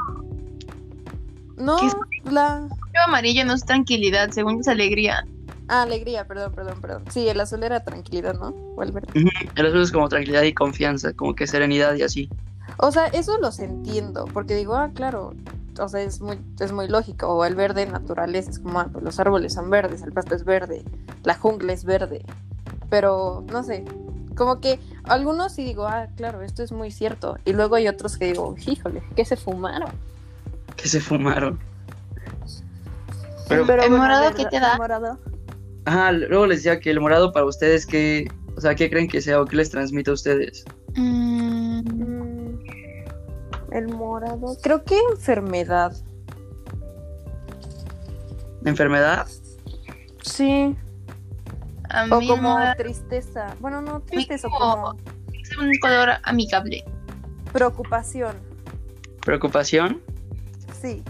No, 1.56 1.76
la. 2.24 2.68
Yo 2.68 3.00
amarillo 3.06 3.44
no 3.44 3.54
es 3.54 3.64
tranquilidad, 3.64 4.30
según 4.30 4.60
es 4.60 4.68
alegría. 4.68 5.26
Ah, 5.68 5.82
alegría, 5.82 6.26
perdón, 6.26 6.52
perdón, 6.52 6.80
perdón. 6.80 7.04
Sí, 7.10 7.28
el 7.28 7.40
azul 7.40 7.62
era 7.62 7.82
tranquilidad, 7.84 8.34
¿no? 8.34 8.48
O 8.76 8.82
el 8.82 8.92
verde. 8.92 9.08
El 9.56 9.66
azul 9.66 9.82
es 9.82 9.92
como 9.92 10.08
tranquilidad 10.08 10.42
y 10.42 10.52
confianza, 10.52 11.12
como 11.14 11.34
que 11.34 11.46
serenidad 11.46 11.94
y 11.94 12.02
así. 12.02 12.28
O 12.78 12.90
sea, 12.90 13.06
eso 13.06 13.38
los 13.38 13.58
entiendo, 13.60 14.26
porque 14.32 14.54
digo, 14.54 14.74
ah, 14.74 14.90
claro, 14.94 15.34
o 15.78 15.88
sea, 15.88 16.02
es 16.02 16.20
muy, 16.20 16.38
es 16.60 16.72
muy 16.72 16.88
lógico. 16.88 17.28
O 17.28 17.44
el 17.44 17.54
verde 17.54 17.86
naturaleza, 17.86 18.50
es 18.50 18.58
como, 18.58 18.80
ah, 18.80 18.88
pues 18.92 19.04
los 19.04 19.18
árboles 19.20 19.54
son 19.54 19.70
verdes, 19.70 20.02
el 20.02 20.12
pasto 20.12 20.34
es 20.34 20.44
verde, 20.44 20.84
la 21.22 21.34
jungla 21.34 21.72
es 21.72 21.84
verde. 21.84 22.24
Pero, 22.90 23.44
no 23.50 23.62
sé, 23.62 23.84
como 24.36 24.60
que 24.60 24.78
algunos 25.04 25.52
sí 25.52 25.64
digo, 25.64 25.86
ah, 25.86 26.08
claro, 26.16 26.42
esto 26.42 26.62
es 26.62 26.72
muy 26.72 26.90
cierto. 26.90 27.38
Y 27.44 27.52
luego 27.52 27.76
hay 27.76 27.88
otros 27.88 28.18
que 28.18 28.26
digo, 28.26 28.54
híjole, 28.66 29.02
¿qué 29.16 29.24
se 29.24 29.36
fumaron? 29.36 29.90
Que 30.76 30.88
se 30.88 31.00
fumaron. 31.00 31.58
Pero, 33.48 33.62
¿El 33.62 33.66
bueno, 33.66 33.96
morado 33.98 34.34
qué 34.34 34.46
te 34.46 34.58
da? 34.60 34.72
El 34.72 34.78
morado. 34.78 35.18
ajá, 35.84 36.12
luego 36.12 36.46
les 36.46 36.58
decía 36.58 36.80
que 36.80 36.90
el 36.90 37.00
morado 37.00 37.32
para 37.32 37.44
ustedes, 37.46 37.84
¿qué, 37.86 38.30
o 38.56 38.60
sea, 38.60 38.74
¿qué 38.74 38.88
creen 38.90 39.06
que 39.08 39.20
sea 39.20 39.40
o 39.40 39.44
qué 39.44 39.56
les 39.56 39.70
transmite 39.70 40.10
a 40.10 40.14
ustedes? 40.14 40.64
Mm, 40.96 42.54
el 43.72 43.88
morado. 43.88 44.56
Creo 44.62 44.82
que 44.84 44.98
enfermedad. 45.12 45.92
¿Enfermedad? 48.64 49.26
Sí. 50.22 50.74
a 51.90 52.06
O 52.10 52.18
mí 52.20 52.26
como 52.28 52.56
tristeza. 52.76 53.54
Bueno, 53.60 53.82
no 53.82 54.00
tristeza, 54.00 54.48
como- 54.48 54.74
como 54.92 54.98
es 55.32 55.56
un 55.58 55.70
color 55.80 56.10
amigable. 56.24 56.82
preocupación. 57.52 58.34
¿Preocupación? 59.24 60.00
Sí. 60.84 61.02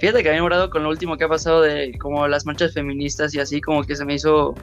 Fíjate 0.00 0.22
que 0.22 0.30
a 0.30 0.32
mí 0.32 0.40
morado 0.40 0.70
con 0.70 0.82
lo 0.82 0.88
último 0.88 1.16
que 1.16 1.24
ha 1.24 1.28
pasado 1.28 1.60
de 1.62 1.96
como 1.98 2.26
las 2.26 2.46
marchas 2.46 2.72
feministas 2.72 3.34
y 3.34 3.40
así, 3.40 3.60
como 3.60 3.84
que 3.84 3.94
se 3.94 4.04
me 4.04 4.14
hizo 4.14 4.54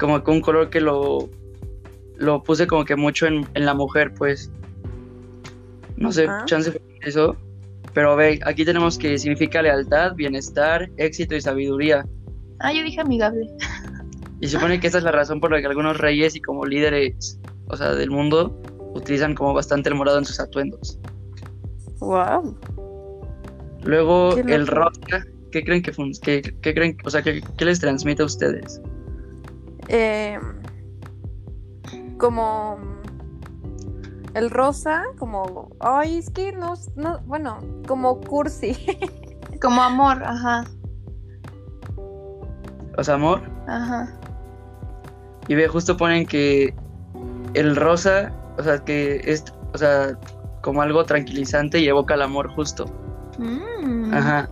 como 0.00 0.24
que 0.24 0.30
un 0.30 0.40
color 0.40 0.70
que 0.70 0.80
lo, 0.80 1.28
lo 2.16 2.42
puse 2.42 2.66
como 2.66 2.84
que 2.84 2.96
mucho 2.96 3.26
en, 3.26 3.46
en 3.54 3.66
la 3.66 3.74
mujer, 3.74 4.12
pues. 4.14 4.50
No 5.96 6.10
sé, 6.10 6.26
Ah. 6.28 6.42
chance 6.46 6.72
fue 6.72 6.80
eso. 7.02 7.36
Pero 7.92 8.16
ve, 8.16 8.40
aquí 8.44 8.64
tenemos 8.64 8.96
que 8.96 9.18
significa 9.18 9.60
lealtad, 9.62 10.14
bienestar, 10.14 10.88
éxito 10.96 11.34
y 11.34 11.40
sabiduría. 11.40 12.06
Ah, 12.60 12.72
yo 12.72 12.82
dije 12.82 13.00
amigable. 13.00 13.46
Y 14.40 14.46
se 14.48 14.56
supone 14.56 14.80
que 14.80 14.86
esta 14.86 14.98
es 14.98 15.04
la 15.04 15.12
razón 15.12 15.40
por 15.40 15.50
la 15.50 15.60
que 15.60 15.66
algunos 15.66 15.98
reyes 15.98 16.34
y 16.34 16.40
como 16.40 16.64
líderes, 16.64 17.38
o 17.68 17.76
sea, 17.76 17.94
del 17.94 18.10
mundo, 18.10 18.58
utilizan 18.94 19.34
como 19.34 19.52
bastante 19.54 19.88
el 19.90 19.96
morado 19.96 20.18
en 20.18 20.24
sus 20.24 20.40
atuendos. 20.40 20.98
Wow. 21.98 22.56
Luego 23.82 24.34
Qué 24.34 24.54
el 24.54 24.66
rosa, 24.66 25.24
¿qué 25.52 25.64
creen 25.64 25.82
que 25.82 25.92
fun- 25.92 26.12
qué, 26.22 26.42
qué 26.62 26.74
creen, 26.74 26.96
o 27.04 27.10
sea, 27.10 27.22
qué, 27.22 27.42
qué 27.56 27.64
les 27.64 27.80
transmite 27.80 28.22
a 28.22 28.26
ustedes? 28.26 28.80
Eh, 29.88 30.38
como 32.18 32.78
el 34.34 34.50
rosa, 34.50 35.04
como, 35.18 35.70
ay, 35.80 36.18
es 36.18 36.30
que 36.30 36.52
no, 36.52 36.74
no, 36.96 37.20
bueno, 37.26 37.58
como 37.86 38.20
cursi. 38.20 38.76
Como 39.60 39.82
amor, 39.82 40.22
ajá. 40.24 40.64
O 42.96 43.04
sea, 43.04 43.14
amor. 43.16 43.42
Ajá. 43.66 44.08
Y 45.48 45.54
ve, 45.54 45.68
justo 45.68 45.98
ponen 45.98 46.24
que 46.24 46.72
el 47.52 47.76
rosa, 47.76 48.32
o 48.58 48.62
sea, 48.62 48.78
que 48.78 49.20
es, 49.24 49.44
o 49.74 49.76
sea, 49.76 50.18
como 50.62 50.80
algo 50.80 51.04
tranquilizante 51.04 51.78
y 51.78 51.88
evoca 51.88 52.14
el 52.14 52.22
amor 52.22 52.48
justo. 52.54 52.86
Mm. 53.40 54.12
Ajá. 54.14 54.48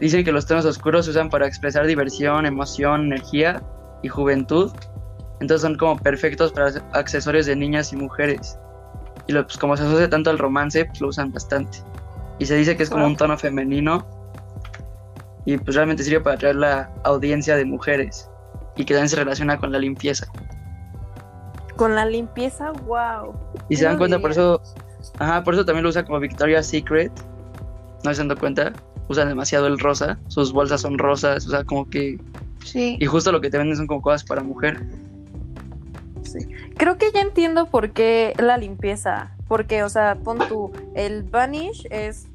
Dicen 0.00 0.24
que 0.24 0.32
los 0.32 0.46
tonos 0.46 0.64
oscuros 0.64 1.04
se 1.04 1.10
usan 1.12 1.30
para 1.30 1.46
expresar 1.46 1.86
diversión, 1.86 2.46
emoción, 2.46 3.02
energía 3.06 3.62
y 4.02 4.08
juventud. 4.08 4.72
Entonces 5.40 5.62
son 5.62 5.76
como 5.76 5.96
perfectos 5.96 6.52
para 6.52 6.72
accesorios 6.92 7.46
de 7.46 7.54
niñas 7.56 7.92
y 7.92 7.96
mujeres. 7.96 8.58
Y 9.26 9.32
lo- 9.32 9.44
pues 9.44 9.56
como 9.58 9.76
se 9.76 9.84
asocia 9.84 10.08
tanto 10.08 10.30
al 10.30 10.38
romance, 10.38 10.84
pues 10.84 11.00
lo 11.00 11.08
usan 11.08 11.32
bastante. 11.32 11.78
Y 12.38 12.46
se 12.46 12.54
dice 12.56 12.76
que 12.76 12.82
es 12.82 12.90
como 12.90 13.06
un 13.06 13.16
tono 13.16 13.36
femenino. 13.38 14.04
Y 15.44 15.56
pues 15.58 15.74
realmente 15.76 16.02
sirve 16.04 16.20
para 16.20 16.36
atraer 16.36 16.56
la 16.56 16.90
audiencia 17.04 17.56
de 17.56 17.64
mujeres. 17.64 18.28
Y 18.76 18.84
que 18.84 18.94
también 18.94 19.08
se 19.08 19.16
relaciona 19.16 19.58
con 19.58 19.70
la 19.72 19.78
limpieza. 19.78 20.26
Con 21.76 21.94
la 21.94 22.04
limpieza, 22.06 22.70
wow. 22.86 23.34
Y 23.68 23.76
se 23.76 23.84
dan 23.84 23.98
cuenta, 23.98 24.18
por 24.18 24.30
eso, 24.30 24.62
ajá, 25.18 25.42
por 25.42 25.54
eso 25.54 25.64
también 25.64 25.82
lo 25.84 25.90
usa 25.90 26.04
como 26.04 26.20
Victoria's 26.20 26.66
Secret. 26.66 27.12
No 28.04 28.12
se 28.14 28.24
dan 28.24 28.36
cuenta, 28.38 28.72
usan 29.08 29.28
demasiado 29.28 29.66
el 29.66 29.78
rosa, 29.78 30.18
sus 30.28 30.52
bolsas 30.52 30.80
son 30.80 30.98
rosas, 30.98 31.46
o 31.46 31.50
sea, 31.50 31.64
como 31.64 31.88
que, 31.88 32.18
Sí. 32.64 32.96
y 33.00 33.06
justo 33.06 33.30
lo 33.32 33.40
que 33.40 33.50
te 33.50 33.58
venden 33.58 33.76
son 33.76 33.86
como 33.86 34.02
cosas 34.02 34.24
para 34.24 34.42
mujer. 34.42 34.82
Creo 36.76 36.96
que 36.98 37.10
ya 37.12 37.20
entiendo 37.20 37.66
por 37.66 37.90
qué 37.90 38.32
la 38.38 38.56
limpieza. 38.56 39.32
Porque, 39.48 39.82
o 39.82 39.88
sea, 39.90 40.14
pon 40.16 40.38
tú, 40.48 40.72
el 40.94 41.24
Vanish 41.24 41.86
es 41.90 42.26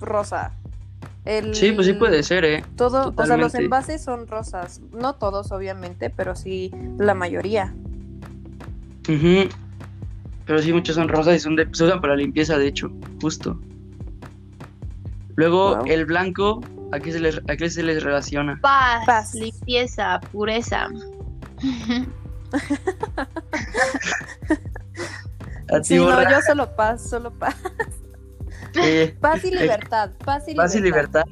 rosa. 0.00 0.52
El- 1.24 1.54
Sí, 1.54 1.70
pues 1.72 1.86
sí 1.86 1.92
puede 1.92 2.22
ser, 2.24 2.44
¿eh? 2.44 2.64
Todo, 2.74 3.12
o 3.16 3.26
sea, 3.26 3.36
los 3.36 3.54
envases 3.54 4.02
son 4.02 4.26
rosas. 4.26 4.80
No 4.92 5.14
todos, 5.14 5.52
obviamente, 5.52 6.10
pero 6.10 6.34
sí 6.34 6.72
la 6.98 7.14
mayoría. 7.14 7.74
Ujú. 9.08 9.48
Pero 10.46 10.58
sí, 10.62 10.72
muchos 10.72 10.96
son 10.96 11.08
rosas 11.08 11.36
y 11.36 11.38
son 11.38 11.54
de, 11.54 11.68
se 11.72 11.84
usan 11.84 12.00
para 12.00 12.16
limpieza, 12.16 12.58
de 12.58 12.66
hecho, 12.66 12.90
justo. 13.20 13.60
Luego, 15.38 15.76
Wow. 15.76 15.84
el 15.86 16.04
blanco, 16.04 16.60
¿a 16.90 16.98
qué 16.98 17.12
se 17.12 17.20
les, 17.20 17.38
a 17.48 17.56
qué 17.56 17.70
se 17.70 17.84
les 17.84 18.02
relaciona? 18.02 18.58
Paz, 18.60 19.06
Paz. 19.06 19.34
limpieza, 19.34 20.18
pureza. 20.32 20.88
A 25.70 25.80
ti, 25.80 25.88
Sí, 25.88 25.96
no, 25.96 26.22
yo 26.30 26.40
solo 26.46 26.74
paz, 26.74 27.08
solo 27.10 27.30
paz. 27.30 27.54
eh, 28.82 29.14
Paz 29.20 29.44
y 29.44 29.50
libertad, 29.50 30.10
paz 30.24 30.44
y 30.48 30.52
libertad. 30.52 30.64
paz 30.64 30.74
y 30.74 30.80
libertad. 30.80 31.24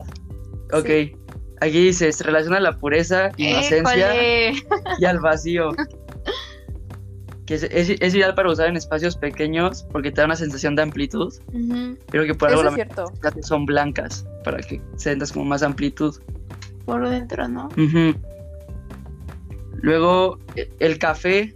Ok. 0.73 0.87
Sí. 0.87 1.17
Aquí 1.63 1.87
dice, 1.87 2.13
se 2.13 2.23
relaciona 2.23 2.59
a 2.59 2.61
la 2.61 2.79
pureza, 2.79 3.31
inocencia 3.39 4.15
Éjole. 4.15 4.63
y 4.99 5.05
al 5.07 5.19
vacío. 5.21 5.71
Que 7.47 7.55
es, 7.55 7.63
es, 7.63 7.91
es 8.01 8.15
ideal 8.15 8.35
para 8.35 8.51
usar 8.51 8.67
en 8.69 8.77
espacios 8.77 9.17
pequeños 9.17 9.85
porque 9.93 10.11
te 10.11 10.21
da 10.21 10.25
una 10.27 10.37
sensación 10.37 10.75
de 10.75 10.83
amplitud. 10.83 11.33
Ujú, 11.53 11.97
Creo 12.11 12.25
que 12.25 12.35
por 12.35 12.49
algo 12.49 12.61
Eso 12.63 12.65
la 12.65 12.69
es 12.71 12.75
cierto. 12.75 13.05
mayoría 13.23 13.43
son 13.43 13.67
blancas 13.67 14.27
para 14.45 14.59
que 14.59 14.81
sientas 14.97 15.31
como 15.33 15.45
más 15.45 15.63
amplitud. 15.63 16.15
Por 16.85 17.09
dentro, 17.09 17.47
¿no? 17.49 17.69
Luego, 19.81 20.39
e- 20.57 20.71
el 20.81 20.99
café. 20.99 21.55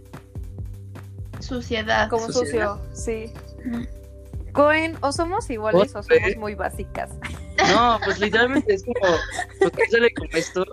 Suciedad. 1.39 2.09
Como 2.09 2.31
sucio, 2.31 2.79
sí. 2.93 3.25
Ujú. 3.65 3.85
Cohen, 4.53 4.97
o 5.01 5.11
somos 5.11 5.49
iguales 5.49 5.95
o 5.95 6.03
somos 6.03 6.35
muy 6.37 6.55
básicas. 6.55 7.11
No, 7.73 7.99
pues 8.03 8.19
literalmente 8.19 8.73
es 8.73 8.83
como. 8.83 8.95
Pues 9.59 9.71
¿qué 9.73 9.85
sale 9.91 10.13
con 10.13 10.27
esto. 10.33 10.65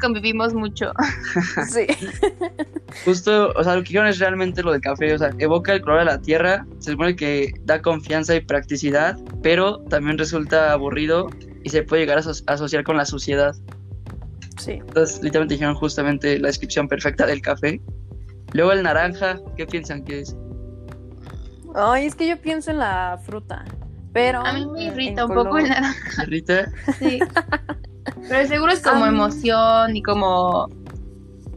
Convivimos 0.00 0.54
mucho. 0.54 0.92
Sí. 1.68 1.86
Justo, 3.04 3.52
o 3.56 3.64
sea, 3.64 3.74
lo 3.76 3.82
que 3.82 3.88
quiero 3.90 4.06
es 4.06 4.18
realmente 4.18 4.62
lo 4.62 4.72
del 4.72 4.80
café. 4.80 5.12
O 5.14 5.18
sea, 5.18 5.30
evoca 5.38 5.72
el 5.72 5.80
color 5.80 6.00
de 6.00 6.04
la 6.06 6.20
tierra. 6.20 6.66
Se 6.78 6.92
supone 6.92 7.16
que 7.16 7.52
da 7.64 7.80
confianza 7.82 8.34
y 8.34 8.40
practicidad, 8.40 9.18
pero 9.42 9.78
también 9.84 10.16
resulta 10.18 10.72
aburrido 10.72 11.28
y 11.64 11.70
se 11.70 11.82
puede 11.82 12.02
llegar 12.02 12.18
a 12.18 12.20
aso- 12.20 12.44
asociar 12.46 12.84
con 12.84 12.96
la 12.96 13.04
suciedad. 13.04 13.54
Sí. 14.58 14.72
Entonces, 14.72 15.16
literalmente 15.22 15.54
dijeron 15.54 15.74
justamente 15.74 16.38
la 16.38 16.48
descripción 16.48 16.86
perfecta 16.88 17.26
del 17.26 17.40
café. 17.42 17.80
Luego 18.52 18.70
el 18.72 18.82
naranja, 18.84 19.40
¿qué 19.56 19.66
piensan 19.66 20.04
que 20.04 20.20
es? 20.20 20.36
Ay, 21.74 22.06
es 22.06 22.14
que 22.14 22.28
yo 22.28 22.40
pienso 22.40 22.70
en 22.70 22.78
la 22.78 23.18
fruta. 23.24 23.64
Pero. 24.12 24.46
A 24.46 24.52
mí 24.52 24.64
me 24.66 24.84
irrita 24.84 25.26
un 25.26 25.34
poco 25.34 25.58
el 25.58 25.68
naranja. 25.68 26.24
Rita, 26.26 26.70
Sí. 27.00 27.18
Pero 28.28 28.48
seguro 28.48 28.72
es 28.72 28.82
como 28.82 29.04
Am- 29.04 29.14
emoción 29.14 29.96
y 29.96 30.02
como 30.02 30.68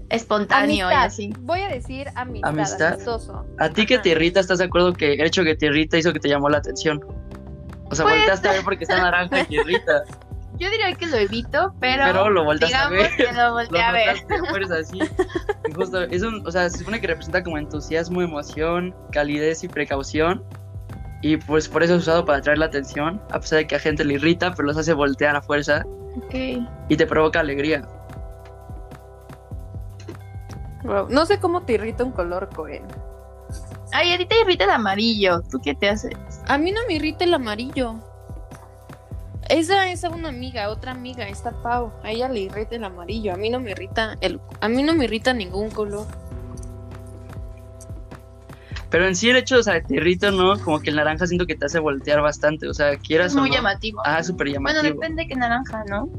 espontáneo 0.10 0.76
y 0.90 0.94
Amistad. 0.94 1.04
así. 1.06 1.34
Voy 1.42 1.60
a 1.62 1.68
decir 1.70 2.08
amistad, 2.16 2.50
Amistad. 2.50 2.94
amistoso. 2.94 3.46
a 3.60 3.70
ti 3.70 3.86
que 3.86 3.98
te 4.00 4.10
irrita, 4.10 4.40
¿estás 4.40 4.60
de 4.60 4.66
acuerdo 4.66 4.94
que 4.94 5.14
el 5.14 5.22
hecho 5.22 5.44
que 5.44 5.56
te 5.56 5.66
irrita 5.68 5.98
hizo 5.98 6.14
que 6.14 6.20
te 6.20 6.30
llamó 6.30 6.50
la 6.50 6.60
atención? 6.60 7.02
O 7.90 7.96
sea, 7.96 8.06
Pues- 8.06 8.18
volteaste 8.18 8.48
a 8.50 8.52
ver 8.54 8.64
porque 8.64 8.84
está 8.86 8.98
naranja 9.02 9.42
y 9.42 9.46
te 9.46 9.56
irrita, 9.56 10.04
Yo 10.60 10.70
diría 10.72 10.92
que 10.94 11.06
lo 11.08 11.18
evito, 11.18 11.74
pero, 11.80 12.04
pero 12.06 12.30
lo 12.30 12.44
volteaste 12.46 12.76
a 12.78 12.90
digamos 12.90 13.18
ver. 13.18 13.28
que 13.28 13.34
lo 13.34 13.52
volteé 13.54 13.82
a 13.82 13.92
ver. 13.92 14.16
fuerza, 14.50 14.76
así. 14.80 14.98
Y 15.70 15.74
justo, 15.74 16.02
es 16.04 16.24
un, 16.24 16.46
o 16.48 16.52
sea, 16.52 16.70
se 16.70 16.80
supone 16.80 17.00
que 17.02 17.08
representa 17.08 17.44
como 17.44 17.58
entusiasmo, 17.58 18.22
emoción, 18.22 18.96
calidez 19.12 19.64
y 19.64 19.68
precaución. 19.68 20.44
Y 21.22 21.38
pues 21.38 21.68
por 21.68 21.84
eso 21.84 21.96
es 21.96 22.02
usado 22.04 22.26
para 22.26 22.38
atraer 22.40 22.60
la 22.60 22.66
atención, 22.66 23.22
a 23.32 23.40
pesar 23.40 23.60
de 23.60 23.68
que 23.68 23.76
a 23.76 23.80
gente 23.80 24.06
le 24.06 24.16
irrita, 24.16 24.52
pero 24.54 24.68
los 24.68 24.78
hace 24.78 24.94
voltear 24.94 25.36
a 25.36 25.42
fuerza 25.42 25.84
Ok. 26.18 26.34
y 26.90 26.96
te 26.98 27.08
provoca 27.08 27.40
alegría. 27.40 27.88
Wow. 30.84 31.08
No 31.10 31.26
sé 31.26 31.40
cómo 31.40 31.64
te 31.64 31.74
irrita 31.74 32.04
un 32.04 32.12
color, 32.12 32.50
Cohen. 32.56 32.84
Ay, 33.92 34.14
a 34.14 34.18
ti 34.18 34.26
te 34.26 34.40
irrita 34.42 34.66
el 34.66 34.70
amarillo. 34.72 35.42
¿Tú 35.50 35.60
qué 35.64 35.74
te 35.74 35.90
haces? 35.90 36.14
A 36.48 36.58
mí 36.58 36.72
no 36.72 36.82
me 36.88 36.96
irrita 36.96 37.24
el 37.24 37.34
amarillo. 37.34 37.96
Esa 39.50 39.90
es 39.90 40.04
una 40.04 40.30
amiga, 40.30 40.70
otra 40.70 40.92
amiga, 40.92 41.28
esta 41.28 41.52
Pau. 41.64 41.92
A 42.04 42.12
ella 42.12 42.28
le 42.30 42.42
irrita 42.42 42.76
el 42.76 42.84
amarillo. 42.84 43.34
A 43.34 43.38
mí 43.38 43.50
no 43.50 43.60
me 43.60 43.72
irrita 43.72 44.18
el, 44.22 44.40
a 44.60 44.68
mí 44.70 44.84
no 44.84 44.94
me 44.94 45.06
irrita 45.06 45.34
ningún 45.34 45.70
color. 45.72 46.06
Pero 48.90 49.06
en 49.06 49.16
sí 49.16 49.30
el 49.30 49.38
hecho, 49.38 49.58
o 49.58 49.64
sea, 49.64 49.82
te 49.82 49.96
irrita, 49.96 50.32
¿no? 50.32 50.58
Como 50.60 50.80
que 50.80 50.90
el 50.90 50.96
naranja 50.96 51.28
siento 51.28 51.46
que 51.46 51.56
te 51.56 51.66
hace 51.66 51.80
voltear 51.80 52.22
bastante, 52.22 52.68
o 52.68 52.74
sea, 52.74 52.96
quieras 52.98 53.32
Es 53.32 53.36
o 53.36 53.40
muy 53.42 53.50
no. 53.50 53.56
llamativo. 53.56 54.02
Ah, 54.06 54.24
súper 54.24 54.48
bueno, 54.48 54.70
llamativo. 54.72 54.94
depende 54.96 55.24
de 55.24 55.28
qué 55.30 55.36
naranja, 55.36 55.84
¿no? 55.90 56.10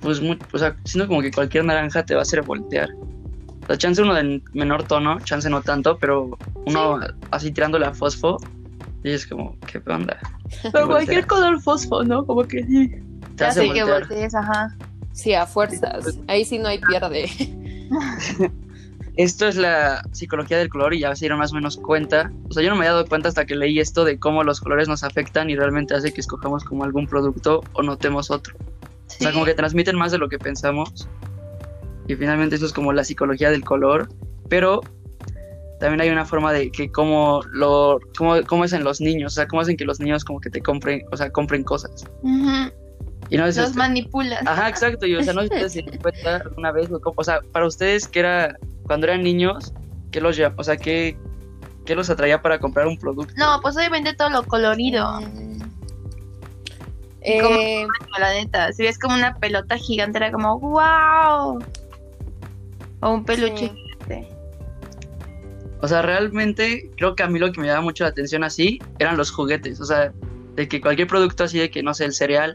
Pues, 0.00 0.20
muy, 0.20 0.38
o 0.52 0.58
sea, 0.58 0.76
siento 0.84 1.08
como 1.08 1.20
que 1.22 1.32
cualquier 1.32 1.64
naranja 1.64 2.04
te 2.04 2.14
va 2.14 2.20
a 2.20 2.22
hacer 2.22 2.42
voltear. 2.42 2.88
O 3.62 3.66
sea, 3.66 3.76
chance 3.76 4.00
uno 4.00 4.14
de 4.14 4.40
menor 4.52 4.84
tono, 4.84 5.18
chance 5.20 5.50
no 5.50 5.60
tanto, 5.60 5.98
pero 5.98 6.38
uno 6.66 7.00
así 7.32 7.50
tirándole 7.50 7.86
a 7.86 7.92
fosfo, 7.92 8.38
y 9.02 9.10
es 9.10 9.26
como, 9.26 9.56
¿qué 9.66 9.82
onda? 9.86 10.18
Pero 10.72 10.86
cualquier 10.88 11.26
color 11.26 11.60
fosfo, 11.60 12.02
¿no? 12.02 12.24
Como 12.26 12.42
que 12.44 12.64
sí. 12.64 12.88
Te 12.88 13.00
Te 13.36 13.44
hace 13.44 13.60
hace 13.60 13.72
que 13.72 13.84
voltees, 13.84 14.34
ajá. 14.34 14.74
Sí, 15.12 15.34
a 15.34 15.46
fuerzas. 15.46 16.18
Ahí 16.26 16.44
sí 16.44 16.58
no 16.58 16.68
hay 16.68 16.78
pierde. 16.78 17.26
Esto 19.18 19.48
es 19.48 19.56
la 19.56 20.04
psicología 20.12 20.58
del 20.58 20.68
color 20.68 20.94
y 20.94 21.00
ya 21.00 21.12
se 21.16 21.24
dieron 21.24 21.40
más 21.40 21.50
o 21.50 21.56
menos 21.56 21.76
cuenta. 21.76 22.32
O 22.48 22.52
sea, 22.52 22.62
yo 22.62 22.70
no 22.70 22.76
me 22.76 22.82
había 22.82 22.92
dado 22.92 23.06
cuenta 23.06 23.28
hasta 23.28 23.44
que 23.46 23.56
leí 23.56 23.80
esto 23.80 24.04
de 24.04 24.16
cómo 24.16 24.44
los 24.44 24.60
colores 24.60 24.86
nos 24.86 25.02
afectan 25.02 25.50
y 25.50 25.56
realmente 25.56 25.92
hace 25.92 26.12
que 26.12 26.20
escojamos 26.20 26.62
como 26.62 26.84
algún 26.84 27.08
producto 27.08 27.64
o 27.72 27.82
notemos 27.82 28.30
otro. 28.30 28.54
O 28.56 29.10
sea, 29.10 29.32
como 29.32 29.44
que 29.44 29.54
transmiten 29.54 29.96
más 29.96 30.12
de 30.12 30.18
lo 30.18 30.28
que 30.28 30.38
pensamos. 30.38 31.08
Y 32.06 32.14
finalmente 32.14 32.54
eso 32.54 32.66
es 32.66 32.72
como 32.72 32.92
la 32.92 33.02
psicología 33.02 33.50
del 33.50 33.64
color. 33.64 34.08
Pero 34.48 34.82
también 35.80 36.00
hay 36.00 36.10
una 36.10 36.24
forma 36.24 36.52
de 36.52 36.70
que 36.70 36.92
cómo 36.92 37.40
lo 37.50 37.98
cómo, 38.16 38.36
cómo 38.46 38.64
es 38.64 38.72
en 38.72 38.84
los 38.84 39.00
niños, 39.00 39.32
o 39.32 39.34
sea, 39.34 39.48
cómo 39.48 39.62
hacen 39.62 39.76
que 39.76 39.84
los 39.84 39.98
niños 39.98 40.24
como 40.24 40.40
que 40.40 40.50
te 40.50 40.60
compren, 40.60 41.02
o 41.10 41.16
sea, 41.16 41.30
compren 41.30 41.64
cosas. 41.64 42.04
Ujú. 42.22 42.70
Y 43.30 43.36
no 43.36 43.46
Los 43.46 43.56
este- 43.58 43.76
manipulas. 43.78 44.40
Ajá, 44.46 44.68
exacto. 44.68 45.06
Y, 45.06 45.14
o 45.16 45.22
sea, 45.22 45.32
no 45.34 45.42
sé 45.42 45.48
si 45.48 45.54
ustedes 45.54 45.72
se 45.72 45.82
dieron 45.82 46.00
cuenta 46.00 46.36
alguna 46.36 46.72
vez, 46.72 46.88
o, 46.90 47.24
sea, 47.24 47.40
para 47.52 47.66
ustedes 47.66 48.08
que 48.08 48.20
era, 48.20 48.56
cuando 48.84 49.06
eran 49.06 49.22
niños, 49.22 49.72
¿qué 50.10 50.20
los? 50.20 50.38
O 50.56 50.64
sea, 50.64 50.76
¿qué, 50.76 51.16
qué 51.84 51.94
los 51.94 52.08
atraía 52.08 52.40
para 52.40 52.58
comprar 52.58 52.86
un 52.86 52.96
producto? 52.98 53.34
No, 53.36 53.60
pues 53.60 53.76
obviamente 53.76 54.14
todo 54.14 54.30
lo 54.30 54.42
colorido. 54.44 55.20
Y 57.22 57.40
como- 57.40 57.54
Eh, 57.56 57.86
La 58.18 58.32
neta, 58.32 58.72
si 58.72 58.82
ves 58.82 58.98
como 58.98 59.14
una 59.14 59.34
pelota 59.36 59.76
gigante, 59.76 60.18
era 60.18 60.32
como, 60.32 60.58
wow. 60.58 61.58
O 63.00 63.10
un 63.12 63.24
peluche 63.24 63.68
Sí. 63.68 63.72
gigante. 63.74 64.28
O 65.80 65.86
sea, 65.86 66.02
realmente 66.02 66.90
creo 66.96 67.14
que 67.14 67.22
a 67.22 67.28
mí 67.28 67.38
lo 67.38 67.52
que 67.52 67.60
me 67.60 67.66
llamaba 67.68 67.84
mucho 67.84 68.02
la 68.04 68.10
atención 68.10 68.42
así 68.42 68.80
eran 68.98 69.16
los 69.16 69.30
juguetes. 69.30 69.80
O 69.80 69.84
sea, 69.84 70.12
de 70.56 70.66
que 70.68 70.80
cualquier 70.80 71.06
producto 71.06 71.44
así 71.44 71.58
de 71.58 71.70
que, 71.70 71.82
no 71.84 71.94
sé, 71.94 72.04
el 72.06 72.12
cereal, 72.14 72.54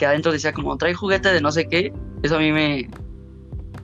que 0.00 0.06
adentro 0.06 0.32
decía 0.32 0.54
como, 0.54 0.78
trae 0.78 0.94
juguete 0.94 1.30
de 1.30 1.42
no 1.42 1.52
sé 1.52 1.68
qué, 1.68 1.92
eso 2.22 2.36
a 2.36 2.38
mí 2.38 2.50
me... 2.52 2.88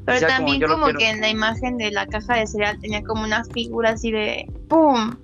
Pero 0.07 0.19
decía 0.19 0.29
también 0.29 0.63
como 0.63 0.87
que 0.87 1.11
en 1.11 1.21
la 1.21 1.29
imagen 1.29 1.77
de 1.77 1.91
la 1.91 2.07
caja 2.07 2.37
de 2.37 2.47
cereal 2.47 2.81
tenía 2.81 3.03
como 3.03 3.23
una 3.23 3.45
figura 3.45 3.91
así 3.91 4.11
de 4.11 4.51
¡pum! 4.67 5.15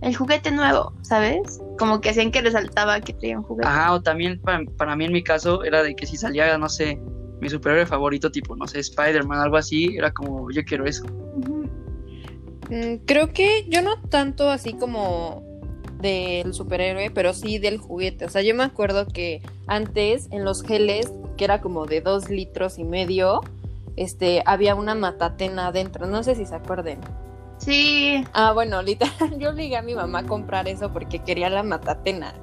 El 0.00 0.16
juguete 0.16 0.50
nuevo, 0.50 0.92
¿sabes? 1.02 1.60
Como 1.78 2.00
que 2.00 2.10
hacían 2.10 2.32
que 2.32 2.40
resaltaba 2.40 3.00
que 3.00 3.12
traía 3.12 3.38
un 3.38 3.44
juguete. 3.44 3.68
Ajá, 3.68 3.92
o 3.92 4.02
también 4.02 4.40
para, 4.40 4.64
para 4.76 4.96
mí 4.96 5.04
en 5.04 5.12
mi 5.12 5.22
caso 5.22 5.62
era 5.62 5.84
de 5.84 5.94
que 5.94 6.04
si 6.04 6.16
salía, 6.16 6.58
no 6.58 6.68
sé, 6.68 7.00
mi 7.40 7.48
superhéroe 7.48 7.86
favorito, 7.86 8.32
tipo, 8.32 8.56
no 8.56 8.66
sé, 8.66 8.80
Spider-Man, 8.80 9.38
algo 9.38 9.56
así, 9.56 9.94
era 9.96 10.10
como, 10.10 10.50
yo 10.50 10.64
quiero 10.64 10.84
eso. 10.84 11.04
Mm, 12.70 13.04
creo 13.06 13.32
que 13.32 13.66
yo 13.68 13.82
no 13.82 14.02
tanto 14.08 14.50
así 14.50 14.72
como 14.72 15.44
del 16.00 16.52
superhéroe, 16.54 17.10
pero 17.10 17.32
sí 17.32 17.58
del 17.58 17.78
juguete. 17.78 18.24
O 18.24 18.28
sea, 18.28 18.42
yo 18.42 18.54
me 18.54 18.62
acuerdo 18.64 19.06
que 19.06 19.42
antes 19.66 20.28
en 20.30 20.44
los 20.44 20.62
geles, 20.62 21.12
que 21.36 21.44
era 21.44 21.60
como 21.60 21.86
de 21.86 22.00
dos 22.00 22.28
litros 22.30 22.78
y 22.78 22.84
medio, 22.84 23.40
este, 23.96 24.42
había 24.46 24.74
una 24.74 24.94
matatena 24.94 25.68
adentro. 25.68 26.06
No 26.06 26.22
sé 26.22 26.34
si 26.34 26.46
se 26.46 26.54
acuerden. 26.54 26.98
Sí, 27.58 28.24
Ah, 28.32 28.52
bueno, 28.52 28.80
literal, 28.82 29.14
yo 29.38 29.50
obligué 29.50 29.76
a 29.76 29.82
mi 29.82 29.94
mamá 29.94 30.20
a 30.20 30.26
comprar 30.26 30.66
eso 30.68 30.92
porque 30.92 31.18
quería 31.18 31.50
la 31.50 31.62
matatena. 31.62 32.34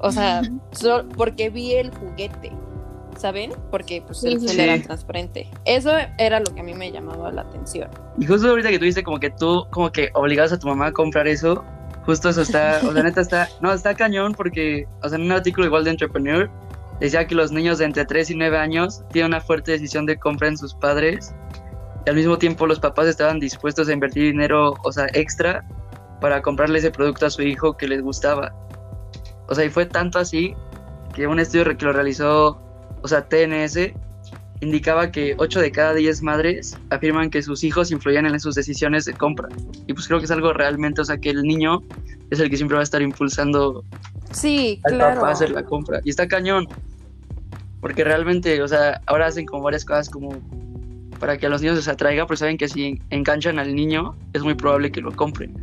O 0.00 0.10
sea, 0.12 0.42
so- 0.72 1.04
porque 1.16 1.50
vi 1.50 1.72
el 1.74 1.90
juguete, 1.90 2.50
¿saben? 3.18 3.52
Porque 3.70 4.00
pues 4.06 4.22
el 4.24 4.40
Sí, 4.40 4.46
gel 4.46 4.56
sí. 4.56 4.62
era 4.62 4.80
transparente. 4.80 5.50
Eso 5.66 5.90
era 6.18 6.40
lo 6.40 6.54
que 6.54 6.60
a 6.60 6.62
mí 6.62 6.72
me 6.72 6.90
llamaba 6.90 7.30
la 7.32 7.42
atención. 7.42 7.90
Y 8.18 8.24
justo 8.26 8.48
ahorita 8.48 8.70
que 8.70 8.78
tuviste 8.78 9.02
como 9.02 9.18
que 9.20 9.30
tú, 9.30 9.66
como 9.70 9.90
que 9.92 10.08
obligabas 10.14 10.52
a 10.52 10.58
tu 10.58 10.66
mamá 10.68 10.86
a 10.86 10.92
comprar 10.92 11.28
eso, 11.28 11.62
justo 12.08 12.30
eso 12.30 12.40
está, 12.40 12.80
o 12.88 12.92
sea, 12.94 13.02
neta 13.02 13.20
está, 13.20 13.48
no, 13.60 13.70
está 13.70 13.94
cañón 13.94 14.32
porque, 14.32 14.88
o 15.02 15.08
sea, 15.10 15.18
en 15.18 15.26
un 15.26 15.32
artículo 15.32 15.66
igual 15.66 15.84
de 15.84 15.90
Entrepreneur, 15.90 16.50
decía 17.00 17.26
que 17.26 17.34
los 17.34 17.52
niños 17.52 17.76
de 17.76 17.84
entre 17.84 18.06
3 18.06 18.30
y 18.30 18.34
9 18.34 18.56
años 18.56 19.04
tienen 19.12 19.32
una 19.32 19.42
fuerte 19.42 19.72
decisión 19.72 20.06
de 20.06 20.18
compra 20.18 20.48
en 20.48 20.56
sus 20.56 20.74
padres 20.74 21.34
y 22.06 22.08
al 22.08 22.16
mismo 22.16 22.38
tiempo 22.38 22.66
los 22.66 22.80
papás 22.80 23.08
estaban 23.08 23.38
dispuestos 23.38 23.90
a 23.90 23.92
invertir 23.92 24.22
dinero, 24.22 24.74
o 24.84 24.90
sea, 24.90 25.06
extra 25.12 25.62
para 26.22 26.40
comprarle 26.40 26.78
ese 26.78 26.90
producto 26.90 27.26
a 27.26 27.30
su 27.30 27.42
hijo 27.42 27.76
que 27.76 27.86
les 27.86 28.00
gustaba. 28.00 28.54
O 29.48 29.54
sea, 29.54 29.66
y 29.66 29.68
fue 29.68 29.84
tanto 29.84 30.18
así 30.18 30.54
que 31.12 31.26
un 31.26 31.38
estudio 31.38 31.76
que 31.76 31.84
lo 31.84 31.92
realizó, 31.92 32.58
o 33.02 33.06
sea, 33.06 33.28
TNS, 33.28 33.92
indicaba 34.60 35.10
que 35.10 35.34
8 35.38 35.60
de 35.60 35.70
cada 35.70 35.94
10 35.94 36.22
madres 36.22 36.76
afirman 36.90 37.30
que 37.30 37.42
sus 37.42 37.64
hijos 37.64 37.90
influían 37.90 38.26
en 38.26 38.38
sus 38.40 38.54
decisiones 38.54 39.04
de 39.04 39.14
compra. 39.14 39.48
Y 39.86 39.94
pues 39.94 40.06
creo 40.06 40.18
que 40.18 40.24
es 40.24 40.30
algo 40.30 40.52
realmente, 40.52 41.00
o 41.00 41.04
sea, 41.04 41.18
que 41.18 41.30
el 41.30 41.42
niño 41.42 41.82
es 42.30 42.40
el 42.40 42.50
que 42.50 42.56
siempre 42.56 42.74
va 42.74 42.80
a 42.80 42.84
estar 42.84 43.02
impulsando 43.02 43.84
Sí, 44.32 44.80
al 44.84 44.94
claro. 44.94 45.14
papá 45.16 45.28
a 45.28 45.32
hacer 45.32 45.50
la 45.50 45.64
compra. 45.64 46.00
Y 46.04 46.10
está 46.10 46.28
cañón. 46.28 46.66
Porque 47.80 48.02
realmente, 48.04 48.60
o 48.62 48.68
sea, 48.68 49.00
ahora 49.06 49.26
hacen 49.26 49.46
como 49.46 49.62
varias 49.62 49.84
cosas 49.84 50.10
como 50.10 50.36
para 51.20 51.38
que 51.38 51.46
a 51.46 51.48
los 51.48 51.60
niños 51.62 51.76
les 51.76 51.88
atraiga, 51.88 52.26
pero 52.26 52.36
saben 52.36 52.58
que 52.58 52.68
si 52.68 53.00
enganchan 53.10 53.58
al 53.58 53.74
niño, 53.74 54.14
es 54.32 54.42
muy 54.42 54.54
probable 54.54 54.90
que 54.92 55.00
lo 55.00 55.14
compren. 55.14 55.54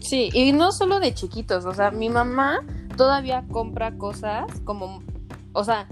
Sí, 0.00 0.30
y 0.32 0.52
no 0.52 0.72
solo 0.72 1.00
de 1.00 1.12
chiquitos, 1.14 1.64
o 1.64 1.74
sea, 1.74 1.90
mi 1.90 2.08
mamá 2.08 2.60
todavía 2.96 3.44
compra 3.50 3.96
cosas 3.98 4.44
como, 4.64 5.02
o 5.52 5.64
sea, 5.64 5.88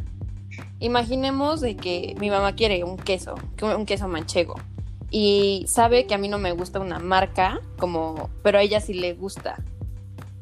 imaginemos 0.85 1.61
de 1.61 1.77
que 1.77 2.15
mi 2.19 2.31
mamá 2.31 2.55
quiere 2.55 2.85
un 2.85 2.97
queso, 2.97 3.35
que 3.57 3.65
un 3.65 3.87
queso 3.87 4.07
manchego, 4.09 4.55
y 5.11 5.65
sabe 5.69 6.07
que 6.07 6.15
a 6.15 6.19
mí 6.19 6.29
no 6.29 6.39
me 6.39 6.53
gusta 6.53 6.81
una 6.81 6.99
marca, 6.99 7.61
como, 7.79 8.31
pero 8.43 8.59
a 8.59 8.63
ella 8.63 8.81
sí 8.81 8.95
le 8.95 9.15
gusta, 9.15 9.63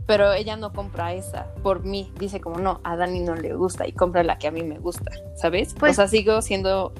pero 0.06 0.32
ella 0.32 0.56
no 0.56 0.72
compra 0.72 1.14
esa 1.14 1.54
por 1.62 1.84
mí, 1.84 2.12
dice 2.18 2.40
como, 2.40 2.58
no, 2.58 2.80
a 2.82 2.96
Dani 2.96 3.20
no 3.20 3.34
le 3.34 3.54
gusta 3.54 3.86
y 3.86 3.92
compra 3.92 4.22
la 4.24 4.38
que 4.38 4.48
a 4.48 4.50
mí 4.50 4.62
me 4.62 4.78
gusta, 4.78 5.12
¿sabes? 5.36 5.74
Pues- 5.78 5.92
o 5.92 5.94
sea, 5.96 6.08
sigo 6.08 6.42
siendo 6.42 6.92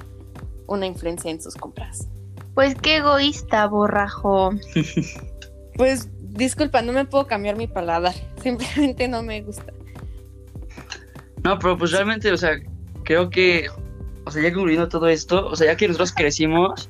una 0.67 0.85
influencia 0.85 1.29
en 1.29 1.41
sus 1.41 1.55
compras. 1.55 2.07
Pues 2.53 2.75
qué 2.75 2.97
egoísta, 2.97 3.67
borrajo. 3.67 4.51
Pues 5.75 6.07
disculpa, 6.21 6.83
no 6.83 6.93
me 6.93 7.05
puedo 7.05 7.25
cambiar 7.25 7.55
mi 7.55 7.65
paladar. 7.65 8.13
Simplemente 8.43 9.07
no 9.07 9.23
me 9.23 9.41
gusta. 9.41 9.73
No, 11.43 11.57
pero 11.57 11.75
pues 11.79 11.91
realmente, 11.91 12.31
o 12.31 12.37
sea, 12.37 12.59
creo 13.03 13.29
que, 13.29 13.67
o 14.25 14.31
sea, 14.31 14.41
ya 14.43 14.53
concluyendo 14.53 14.87
todo 14.89 15.07
esto, 15.07 15.45
o 15.47 15.55
sea, 15.55 15.67
ya 15.67 15.77
que 15.77 15.87
nosotros 15.87 16.13
crecimos, 16.13 16.89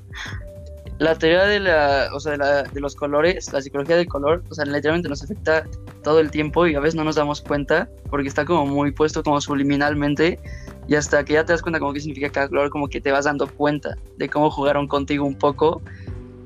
la 0.99 1.17
teoría 1.17 1.43
de 1.45 1.59
la, 1.59 2.09
o 2.13 2.19
sea, 2.19 2.33
de, 2.33 2.37
la- 2.37 2.63
de 2.63 2.79
los 2.79 2.95
colores, 2.95 3.51
la 3.51 3.61
psicología 3.61 3.95
del 3.97 4.07
color, 4.07 4.43
o 4.49 4.53
sea, 4.53 4.65
literalmente 4.65 5.09
nos 5.09 5.23
afecta 5.23 5.67
todo 6.03 6.19
el 6.19 6.29
tiempo 6.31 6.67
y 6.67 6.75
a 6.75 6.79
veces 6.79 6.95
no 6.95 7.03
nos 7.03 7.15
damos 7.15 7.41
cuenta 7.41 7.89
porque 8.09 8.27
está 8.27 8.45
como 8.45 8.65
muy 8.65 8.91
puesto 8.91 9.23
como 9.23 9.39
subliminalmente 9.41 10.39
y 10.87 10.95
hasta 10.95 11.23
que 11.23 11.33
ya 11.33 11.45
te 11.45 11.53
das 11.53 11.61
cuenta 11.61 11.79
como 11.79 11.93
qué 11.93 12.01
significa 12.01 12.29
cada 12.29 12.49
color, 12.49 12.69
como 12.69 12.87
que 12.89 12.99
te 13.01 13.11
vas 13.11 13.25
dando 13.25 13.47
cuenta 13.47 13.97
de 14.17 14.29
cómo 14.29 14.51
jugaron 14.51 14.87
contigo 14.87 15.25
un 15.25 15.37
poco 15.37 15.81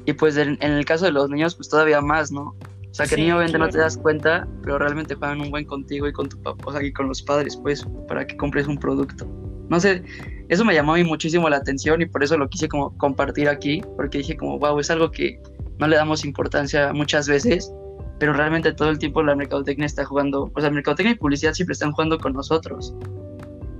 y 0.05 0.13
pues 0.13 0.37
en, 0.37 0.57
en 0.61 0.71
el 0.73 0.85
caso 0.85 1.05
de 1.05 1.11
los 1.11 1.29
niños 1.29 1.55
pues 1.55 1.69
todavía 1.69 2.01
más, 2.01 2.31
¿no? 2.31 2.55
O 2.89 2.93
sea, 2.93 3.05
que 3.07 3.15
Sí, 3.15 3.21
el 3.21 3.21
niño 3.27 3.35
obviamente 3.35 3.57
no 3.59 3.65
te 3.65 3.71
claro. 3.73 3.83
das 3.83 3.97
cuenta, 3.97 4.47
pero 4.63 4.77
realmente 4.79 5.15
juegan 5.15 5.41
un 5.41 5.49
buen 5.51 5.65
contigo 5.65 6.07
y 6.07 6.13
con 6.13 6.29
tu 6.29 6.41
papá, 6.41 6.61
o 6.65 6.71
sea, 6.71 6.81
y 6.83 6.93
con 6.93 7.07
los 7.07 7.21
padres, 7.21 7.57
pues, 7.57 7.85
para 8.07 8.25
que 8.25 8.37
compres 8.37 8.67
un 8.67 8.77
producto. 8.79 9.27
No 9.69 9.79
sé, 9.79 10.03
eso 10.49 10.63
me 10.63 10.73
llamó 10.73 10.93
a 10.93 10.97
mí 10.97 11.03
muchísimo 11.03 11.49
la 11.49 11.57
atención 11.57 12.01
y 12.01 12.05
por 12.05 12.23
eso 12.23 12.37
lo 12.37 12.49
quise 12.49 12.67
como 12.67 12.97
compartir 12.97 13.49
aquí, 13.49 13.81
porque 13.95 14.19
dije 14.19 14.37
como, 14.37 14.57
wow, 14.59 14.79
es 14.79 14.89
algo 14.89 15.11
que 15.11 15.39
no 15.79 15.87
le 15.87 15.95
damos 15.95 16.23
importancia 16.25 16.93
muchas 16.93 17.27
veces, 17.27 17.71
pero 18.19 18.33
realmente 18.33 18.73
todo 18.73 18.89
el 18.89 18.97
tiempo 18.97 19.21
la 19.21 19.35
mercadotecnia 19.35 19.85
está 19.85 20.05
jugando, 20.05 20.51
o 20.55 20.61
sea, 20.61 20.69
mercadotecnia 20.69 21.13
y 21.13 21.17
publicidad 21.17 21.53
siempre 21.53 21.73
están 21.73 21.91
jugando 21.91 22.17
con 22.17 22.33
nosotros. 22.33 22.95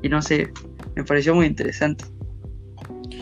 Y 0.03 0.09
no 0.09 0.21
sé, 0.21 0.51
me 0.95 1.03
pareció 1.03 1.33
muy 1.33 1.45
interesante. 1.45 2.05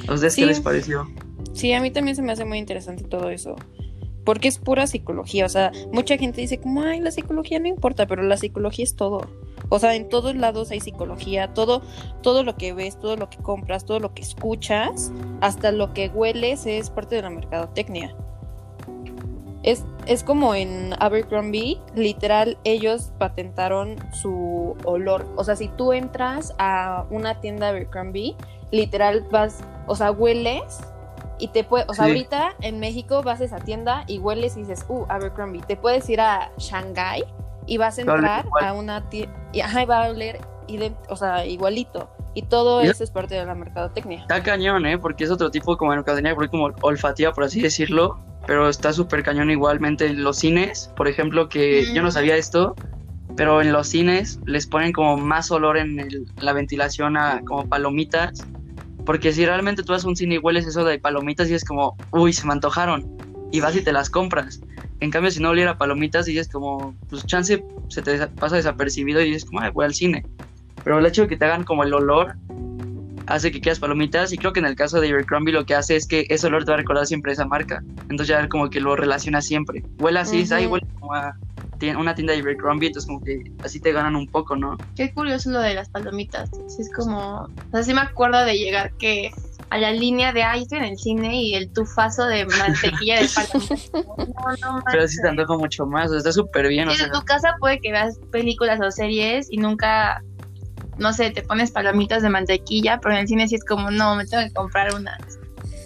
¿A 0.08 0.14
ustedes 0.14 0.34
Sí. 0.34 0.42
qué 0.42 0.48
les 0.48 0.60
pareció? 0.60 1.08
Sí, 1.54 1.72
a 1.74 1.82
mí 1.82 1.90
también 1.92 2.16
se 2.16 2.22
me 2.22 2.34
hace 2.34 2.46
muy 2.46 2.58
interesante 2.58 3.04
todo 3.04 3.30
eso. 3.30 3.56
Porque 4.26 4.48
es 4.48 4.58
pura 4.58 4.88
psicología. 4.88 5.46
O 5.46 5.50
sea, 5.50 5.72
mucha 5.94 6.18
gente 6.18 6.42
dice 6.42 6.60
como, 6.60 6.82
ay, 6.82 7.00
la 7.00 7.12
psicología 7.12 7.60
no 7.60 7.68
importa, 7.68 8.08
pero 8.08 8.24
la 8.24 8.38
psicología 8.38 8.84
es 8.84 8.96
todo. 8.96 9.30
O 9.70 9.80
sea, 9.80 9.96
en 9.96 10.10
todos 10.10 10.36
lados 10.36 10.72
hay 10.72 10.80
psicología. 10.80 11.54
Todo, 11.54 11.82
todo 12.22 12.44
lo 12.44 12.56
que 12.56 12.74
ves, 12.74 13.00
todo 13.00 13.16
lo 13.16 13.30
que 13.30 13.38
compras, 13.38 13.86
todo 13.86 14.00
lo 14.00 14.14
que 14.14 14.22
escuchas, 14.22 15.12
hasta 15.42 15.72
lo 15.72 15.94
que 15.94 16.10
hueles 16.10 16.66
es 16.66 16.90
parte 16.90 17.16
de 17.16 17.22
la 17.24 17.30
mercadotecnia. 17.30 18.16
Es, 19.64 19.84
es 20.06 20.24
como 20.24 20.54
en 20.54 20.94
Abercrombie, 21.00 21.80
literal, 21.96 22.58
ellos 22.64 23.12
patentaron 23.18 23.96
su 24.14 24.76
olor. 24.84 25.26
O 25.38 25.44
sea, 25.44 25.56
si 25.56 25.70
tú 25.70 25.92
entras 25.92 26.54
a 26.60 27.06
una 27.10 27.42
tienda 27.42 27.70
Abercrombie, 27.70 28.36
literal 28.70 29.26
vas, 29.32 29.62
o 29.88 29.96
sea, 29.96 30.12
hueles 30.12 30.80
y 31.40 31.48
te 31.48 31.64
puede, 31.64 31.86
o 31.88 31.96
sea, 31.96 32.06
Sí. 32.06 32.12
ahorita 32.12 32.56
en 32.62 32.80
México 32.80 33.24
vas 33.24 33.42
a 33.42 33.46
esa 33.46 33.58
tienda 33.58 34.04
y 34.06 34.20
hueles 34.20 34.56
y 34.56 34.60
dices, 34.62 34.86
uh, 34.88 35.06
Abercrombie. 35.10 35.62
Te 35.64 35.76
puedes 35.76 36.08
ir 36.12 36.22
a 36.22 36.52
Shanghai 36.60 37.24
y 37.66 37.78
vas 37.78 37.98
a 37.98 38.02
entrar 38.02 38.46
a 38.62 38.74
una 38.74 39.10
tienda, 39.10 39.34
y 39.56 39.62
ajá, 39.62 39.86
va 39.86 40.06
a 40.06 40.10
oler 40.10 40.40
o 41.10 41.16
sea, 41.16 41.46
igualito. 41.46 42.10
Y 42.34 42.44
todo 42.44 42.82
eso 42.82 43.04
es 43.04 43.12
parte 43.12 43.36
de 43.36 43.46
la 43.46 43.56
mercadotecnia. 43.56 44.20
Está 44.22 44.44
cañón, 44.44 44.86
¿eh? 44.86 44.98
Porque 44.98 45.24
es 45.24 45.32
otro 45.32 45.50
tipo 45.52 45.78
como 45.78 45.92
mercadotecnia, 45.92 46.36
porque 46.36 46.50
como 46.50 46.72
olfativa, 46.82 47.32
por 47.32 47.46
así 47.46 47.62
decirlo, 47.62 48.20
pero 48.46 48.68
está 48.68 48.92
súper 48.92 49.24
cañón 49.24 49.50
igualmente 49.50 50.08
en 50.08 50.24
los 50.24 50.38
cines, 50.40 50.92
por 50.98 51.08
ejemplo, 51.08 51.48
que 51.48 51.94
yo 51.94 52.02
no 52.02 52.12
sabía 52.12 52.36
esto, 52.36 52.76
pero 53.38 53.62
en 53.62 53.72
los 53.72 53.88
cines 53.88 54.40
les 54.46 54.68
ponen 54.68 54.92
como 54.92 55.18
más 55.18 55.50
olor 55.52 55.78
en 55.78 56.00
el- 56.00 56.26
la 56.40 56.52
ventilación 56.54 57.16
a 57.16 57.42
como 57.46 57.70
palomitas, 57.70 58.48
porque 59.06 59.32
si 59.32 59.46
realmente 59.46 59.84
tú 59.84 59.94
vas 59.94 60.04
a 60.04 60.08
un 60.08 60.16
cine 60.16 60.36
y 60.36 60.38
hueles 60.40 60.66
eso 60.66 60.84
de 60.84 61.00
palomitas 61.00 61.50
y 61.50 61.54
es 61.54 61.64
como, 61.64 61.98
uy, 62.12 62.34
se 62.34 62.46
me 62.48 62.54
antojaron, 62.54 63.06
y 63.52 63.62
vas 63.62 63.76
y 63.76 63.82
te 63.82 63.94
las 63.94 64.10
compras. 64.10 64.64
En 65.02 65.12
cambio, 65.12 65.32
si 65.32 65.42
no 65.42 65.50
oliera 65.50 65.78
palomitas, 65.78 66.26
dices 66.26 66.50
como, 66.50 66.96
pues 67.10 67.26
chance 67.26 67.64
se 67.90 68.02
te 68.02 68.28
pasa 68.40 68.56
desapercibido 68.56 69.22
y 69.22 69.26
dices 69.26 69.46
como, 69.46 69.62
ay, 69.62 69.72
voy 69.72 69.86
al 69.86 69.94
cine. 69.94 70.26
Pero 70.84 71.00
el 71.00 71.06
hecho 71.06 71.24
de 71.24 71.28
que 71.28 71.38
te 71.38 71.46
hagan 71.46 71.64
como 71.64 71.84
el 71.84 71.94
olor 71.94 72.36
hace 73.28 73.52
que 73.52 73.60
quieras 73.60 73.80
palomitas 73.80 74.32
y 74.34 74.38
creo 74.38 74.54
que 74.54 74.60
en 74.60 74.68
el 74.68 74.76
caso 74.76 75.02
de 75.02 75.10
Abercrombie 75.10 75.52
lo 75.54 75.66
que 75.66 75.74
hace 75.76 75.96
es 75.96 76.08
que 76.08 76.26
ese 76.30 76.48
olor 76.48 76.64
te 76.64 76.72
va 76.72 76.76
a 76.76 76.80
recordar 76.80 77.08
siempre 77.08 77.34
esa 77.34 77.46
marca. 77.46 77.82
Entonces 78.10 78.28
ya 78.28 78.48
como 78.48 78.70
que 78.70 78.80
lo 78.80 78.96
relacionas 78.96 79.46
siempre. 79.46 79.84
Huele 79.98 80.20
así, 80.20 80.46
ay, 80.52 80.66
Ujú. 80.66 80.74
huele 80.76 80.88
como 81.00 81.14
a 81.14 81.36
una 81.98 82.16
tienda 82.16 82.34
de 82.34 82.40
Abercrombie, 82.40 82.88
entonces 82.88 83.08
como 83.08 83.22
que 83.24 83.42
así 83.64 83.80
te 83.80 83.92
ganan 83.92 84.16
un 84.16 84.28
poco, 84.28 84.56
¿no? 84.56 84.80
Qué 84.96 85.14
curioso 85.14 85.52
lo 85.52 85.60
de 85.60 85.74
las 85.74 85.90
palomitas. 85.90 86.50
Sí, 86.50 86.82
es 86.82 86.90
como. 86.96 87.42
O 87.44 87.50
sea, 87.72 87.84
sí 87.84 87.94
me 87.94 88.02
acuerdo 88.02 88.44
de 88.46 88.58
llegar 88.58 88.92
que 88.98 89.30
a 89.70 89.78
la 89.78 89.92
línea 89.92 90.32
de 90.32 90.44
ay, 90.44 90.62
estoy 90.64 90.78
en 90.80 90.84
el 90.86 90.98
cine 90.98 91.42
y 91.42 91.56
el 91.56 91.72
tufazo 91.72 92.26
de 92.26 92.46
mantequilla 92.46 93.22
de 93.22 93.28
palomitas. 93.34 93.92
No, 94.18 94.76
no 94.78 94.84
Pero 94.92 95.08
sí 95.08 95.22
te 95.22 95.28
antoja 95.30 95.58
mucho 95.58 95.86
más, 95.86 96.08
o 96.08 96.10
sea, 96.10 96.18
está 96.20 96.32
súper 96.32 96.68
bien, 96.68 96.88
o 96.88 96.92
Sí, 96.92 96.98
sea, 96.98 97.08
en 97.08 97.12
tu 97.14 97.22
casa 97.22 97.56
puede 97.60 97.80
que 97.80 97.92
veas 97.92 98.18
películas 98.32 98.80
o 98.82 98.92
series 98.92 99.48
y 99.52 99.58
nunca, 99.58 100.22
no 100.98 101.14
sé, 101.14 101.32
te 101.32 101.42
pones 101.42 101.72
palomitas 101.72 102.22
de 102.24 102.30
mantequilla, 102.30 103.00
pero 103.02 103.16
en 103.16 103.22
el 103.22 103.28
cine 103.28 103.48
sí 103.48 103.56
es 103.56 103.64
como, 103.66 103.92
no, 103.92 104.16
me 104.16 104.26
tengo 104.26 104.44
que 104.44 104.54
comprar 104.54 104.94
unas. 104.94 105.18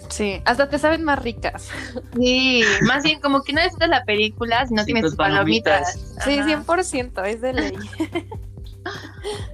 Sí, 0.08 0.42
hasta 0.44 0.68
te 0.68 0.78
saben 0.78 1.04
más 1.04 1.20
ricas. 1.20 1.68
Sí, 2.16 2.64
más 2.82 3.04
bien 3.04 3.20
como 3.20 3.42
que 3.42 3.52
no 3.52 3.62
disfrutas 3.62 3.88
la 3.88 4.04
película 4.04 4.66
si 4.66 4.74
no 4.74 4.82
Sí, 4.82 4.86
tienes 4.86 5.02
tus 5.02 5.10
tus 5.12 5.16
palomitas. 5.18 5.98
Sí, 6.24 6.38
Ajá. 6.38 6.64
100%, 6.64 7.24
es 7.26 7.40
de 7.40 7.52
ley. 7.52 7.76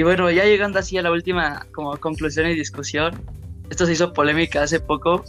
Y 0.00 0.02
bueno, 0.02 0.30
ya 0.30 0.44
llegando 0.46 0.78
así 0.78 0.96
a 0.96 1.02
la 1.02 1.10
última 1.10 1.66
como 1.74 1.94
conclusión 1.98 2.46
y 2.46 2.54
discusión, 2.54 3.22
esto 3.68 3.84
se 3.84 3.92
hizo 3.92 4.14
polémica 4.14 4.62
hace 4.62 4.80
poco 4.80 5.22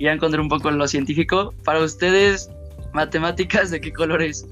y 0.00 0.06
ya 0.06 0.12
encontré 0.12 0.40
un 0.40 0.48
poco 0.48 0.68
lo 0.68 0.88
científico. 0.88 1.54
Para 1.62 1.78
ustedes, 1.78 2.50
matemáticas, 2.92 3.70
¿de 3.70 3.80
qué 3.80 3.92
color 3.92 4.22
es? 4.22 4.44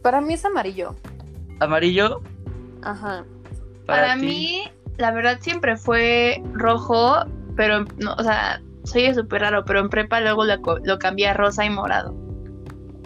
Para 0.00 0.22
mí 0.22 0.32
es 0.32 0.46
amarillo. 0.46 0.96
¿Amarillo? 1.60 2.22
Ajá. 2.80 3.26
Para 3.84 4.16
mí, 4.16 4.64
la 4.96 5.10
verdad 5.10 5.36
siempre 5.42 5.76
fue 5.76 6.42
rojo, 6.54 7.26
pero, 7.54 7.84
no, 7.98 8.14
o 8.14 8.22
sea, 8.22 8.62
soy 8.84 9.12
súper 9.12 9.42
raro, 9.42 9.62
pero 9.66 9.80
en 9.80 9.90
prepa 9.90 10.22
luego 10.22 10.46
lo, 10.46 10.56
lo 10.82 10.98
cambié 10.98 11.28
a 11.28 11.34
rosa 11.34 11.66
y 11.66 11.68
morado. 11.68 12.14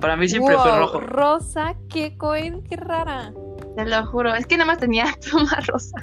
Para 0.01 0.17
mí 0.17 0.29
siempre 0.29 0.57
fue 0.57 0.79
rojo. 0.79 1.01
Rosa, 1.01 1.75
qué 1.89 2.17
coin, 2.17 2.63
qué 2.63 2.77
rara. 2.77 3.33
Te 3.77 3.85
lo 3.85 4.07
juro, 4.07 4.35
es 4.35 4.47
que 4.47 4.57
nada 4.57 4.67
más 4.73 4.79
tenía 4.79 5.05
pluma 5.31 5.59
rosa, 5.69 5.97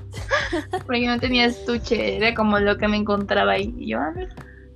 porque 0.86 1.08
no 1.08 1.20
tenía 1.20 1.46
estuche, 1.46 2.18
era 2.18 2.34
como 2.36 2.60
lo 2.60 2.78
que 2.78 2.88
me 2.88 2.98
encontraba 2.98 3.54
ahí. 3.54 3.74
Y 3.78 3.90
yo, 3.90 4.00
a 4.00 4.12
ver, 4.12 4.30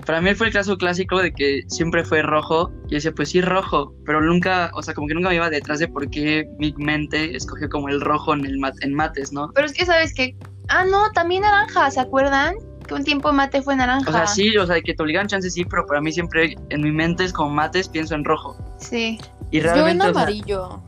Para 0.05 0.19
mí 0.21 0.33
fue 0.33 0.47
el 0.47 0.53
caso 0.53 0.77
clásico 0.77 1.19
de 1.21 1.31
que 1.31 1.61
siempre 1.67 2.03
fue 2.03 2.21
rojo. 2.23 2.71
Y 2.87 2.91
yo 2.91 2.95
decía, 2.95 3.11
pues 3.11 3.29
sí, 3.29 3.41
rojo. 3.41 3.93
Pero 4.05 4.21
nunca, 4.21 4.71
o 4.73 4.81
sea, 4.81 4.93
como 4.93 5.07
que 5.07 5.13
nunca 5.13 5.29
me 5.29 5.35
iba 5.35 5.49
detrás 5.49 5.79
de 5.79 5.87
por 5.87 6.09
qué 6.09 6.49
mi 6.57 6.73
mente 6.77 7.35
escogió 7.35 7.69
como 7.69 7.87
el 7.89 8.01
rojo 8.01 8.33
en, 8.33 8.45
el 8.45 8.57
mat- 8.57 8.81
en 8.81 8.93
mates, 8.93 9.31
¿no? 9.31 9.51
pero 9.53 9.67
es 9.67 9.73
que 9.73 9.85
sabes 9.85 10.13
que, 10.13 10.35
ah, 10.69 10.83
no, 10.85 11.11
también 11.13 11.43
naranja, 11.43 11.91
¿se 11.91 11.99
acuerdan? 11.99 12.55
Que 12.87 12.93
un 12.93 13.03
tiempo 13.03 13.31
mate 13.33 13.61
fue 13.61 13.75
naranja. 13.75 14.09
O 14.09 14.13
sea, 14.13 14.25
sí, 14.27 14.57
o 14.57 14.65
sea, 14.65 14.79
que 14.81 14.93
te 14.93 15.03
obligan 15.03 15.27
chances 15.27 15.53
sí, 15.53 15.65
pero 15.65 15.85
para 15.85 15.99
mí 16.01 16.11
siempre 16.13 16.55
en 16.69 16.81
mi 16.81 16.91
mente 16.91 17.25
es 17.25 17.33
como 17.33 17.49
mates, 17.49 17.89
pienso 17.89 18.15
en 18.15 18.23
rojo. 18.23 18.55
Sí. 18.79 19.19
Y 19.51 19.59
Yo 19.59 19.67
en 19.67 19.73
realmente, 19.75 20.07
o 20.07 20.13
sea, 20.13 20.21
amarillo. 20.23 20.81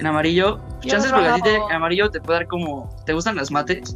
En 0.00 0.06
amarillo, 0.06 0.58
Yo 0.82 0.90
chances 0.90 1.12
porque 1.12 1.28
a 1.28 1.34
ti 1.34 1.42
te- 1.42 1.56
en 1.56 1.72
amarillo 1.72 2.10
te 2.10 2.20
puede 2.20 2.40
dar 2.40 2.48
como, 2.48 2.90
¿te 3.06 3.12
gustan 3.12 3.36
las 3.36 3.50
mates? 3.50 3.94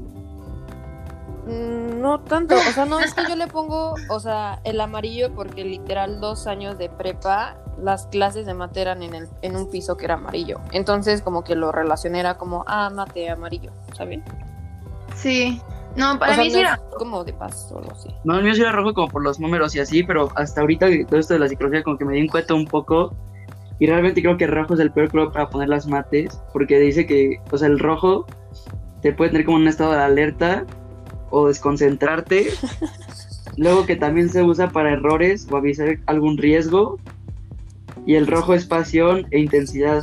Mm, 1.46 2.00
No 2.00 2.20
tanto, 2.20 2.54
o 2.54 2.72
sea, 2.72 2.84
no 2.84 3.00
es 3.00 3.14
que 3.14 3.22
yo 3.26 3.34
le 3.34 3.46
pongo, 3.46 3.94
o 4.10 4.20
sea, 4.20 4.60
el 4.64 4.78
amarillo 4.80 5.32
porque 5.34 5.64
literal 5.64 6.20
dos 6.20 6.46
años 6.46 6.76
de 6.76 6.90
prepa 6.90 7.56
las 7.82 8.06
clases 8.08 8.44
de 8.46 8.52
mate 8.54 8.82
eran 8.82 9.02
en, 9.02 9.14
el, 9.14 9.28
en 9.42 9.56
un 9.56 9.70
piso 9.70 9.96
que 9.96 10.04
era 10.04 10.14
amarillo. 10.14 10.60
Entonces 10.72 11.22
como 11.22 11.42
que 11.44 11.56
lo 11.56 11.72
relacioné 11.72 12.20
era 12.20 12.36
como, 12.36 12.62
ah, 12.66 12.90
mate 12.90 13.30
amarillo, 13.30 13.72
¿saben? 13.96 14.22
Sí. 15.16 15.60
No, 15.96 16.18
para 16.18 16.32
O 16.32 16.34
sea, 16.34 16.44
mí 16.44 16.50
no 16.50 16.54
sí 16.56 16.60
es 16.60 16.66
era. 16.68 16.80
como 16.98 17.24
de 17.24 17.32
paz 17.32 17.70
o 17.72 17.78
algo 17.78 17.92
así. 17.92 18.10
No, 18.24 18.36
el 18.36 18.44
mío 18.44 18.54
sí 18.54 18.60
era 18.60 18.72
rojo 18.72 18.92
como 18.94 19.08
por 19.08 19.22
los 19.22 19.40
números 19.40 19.74
y 19.74 19.80
así, 19.80 20.02
pero 20.02 20.28
hasta 20.36 20.60
ahorita 20.60 20.88
que 20.88 21.04
todo 21.06 21.18
esto 21.18 21.34
de 21.34 21.40
la 21.40 21.48
psicología 21.48 21.82
como 21.82 21.96
que 21.96 22.04
me 22.04 22.12
di 22.14 22.20
en 22.20 22.28
cuenta 22.28 22.52
un 22.54 22.66
poco 22.66 23.14
y 23.78 23.87
realmente 23.87 24.22
creo 24.22 24.37
que 24.37 24.44
el 24.44 24.52
rojo 24.52 24.74
es 24.74 24.80
el 24.80 24.92
peor 24.92 25.10
color 25.10 25.32
para 25.32 25.50
poner 25.50 25.68
las 25.68 25.87
mates 25.87 26.40
porque 26.52 26.78
dice 26.78 27.06
que, 27.06 27.40
o 27.50 27.58
sea, 27.58 27.68
el 27.68 27.78
rojo 27.78 28.26
te 29.02 29.12
puede 29.12 29.30
tener 29.30 29.44
como 29.44 29.58
un 29.58 29.68
estado 29.68 29.92
de 29.92 29.98
alerta 29.98 30.64
o 31.30 31.48
desconcentrarte. 31.48 32.48
Luego 33.56 33.87
que 33.87 33.96
también 33.96 34.28
se 34.30 34.42
usa 34.42 34.70
para 34.70 34.92
errores 34.92 35.46
o 35.50 35.56
avisar 35.56 35.98
algún 36.06 36.38
riesgo. 36.38 36.98
Y 38.06 38.14
el 38.14 38.26
rojo 38.26 38.54
es 38.54 38.66
pasión 38.66 39.26
e 39.30 39.38
intensidad. 39.40 40.02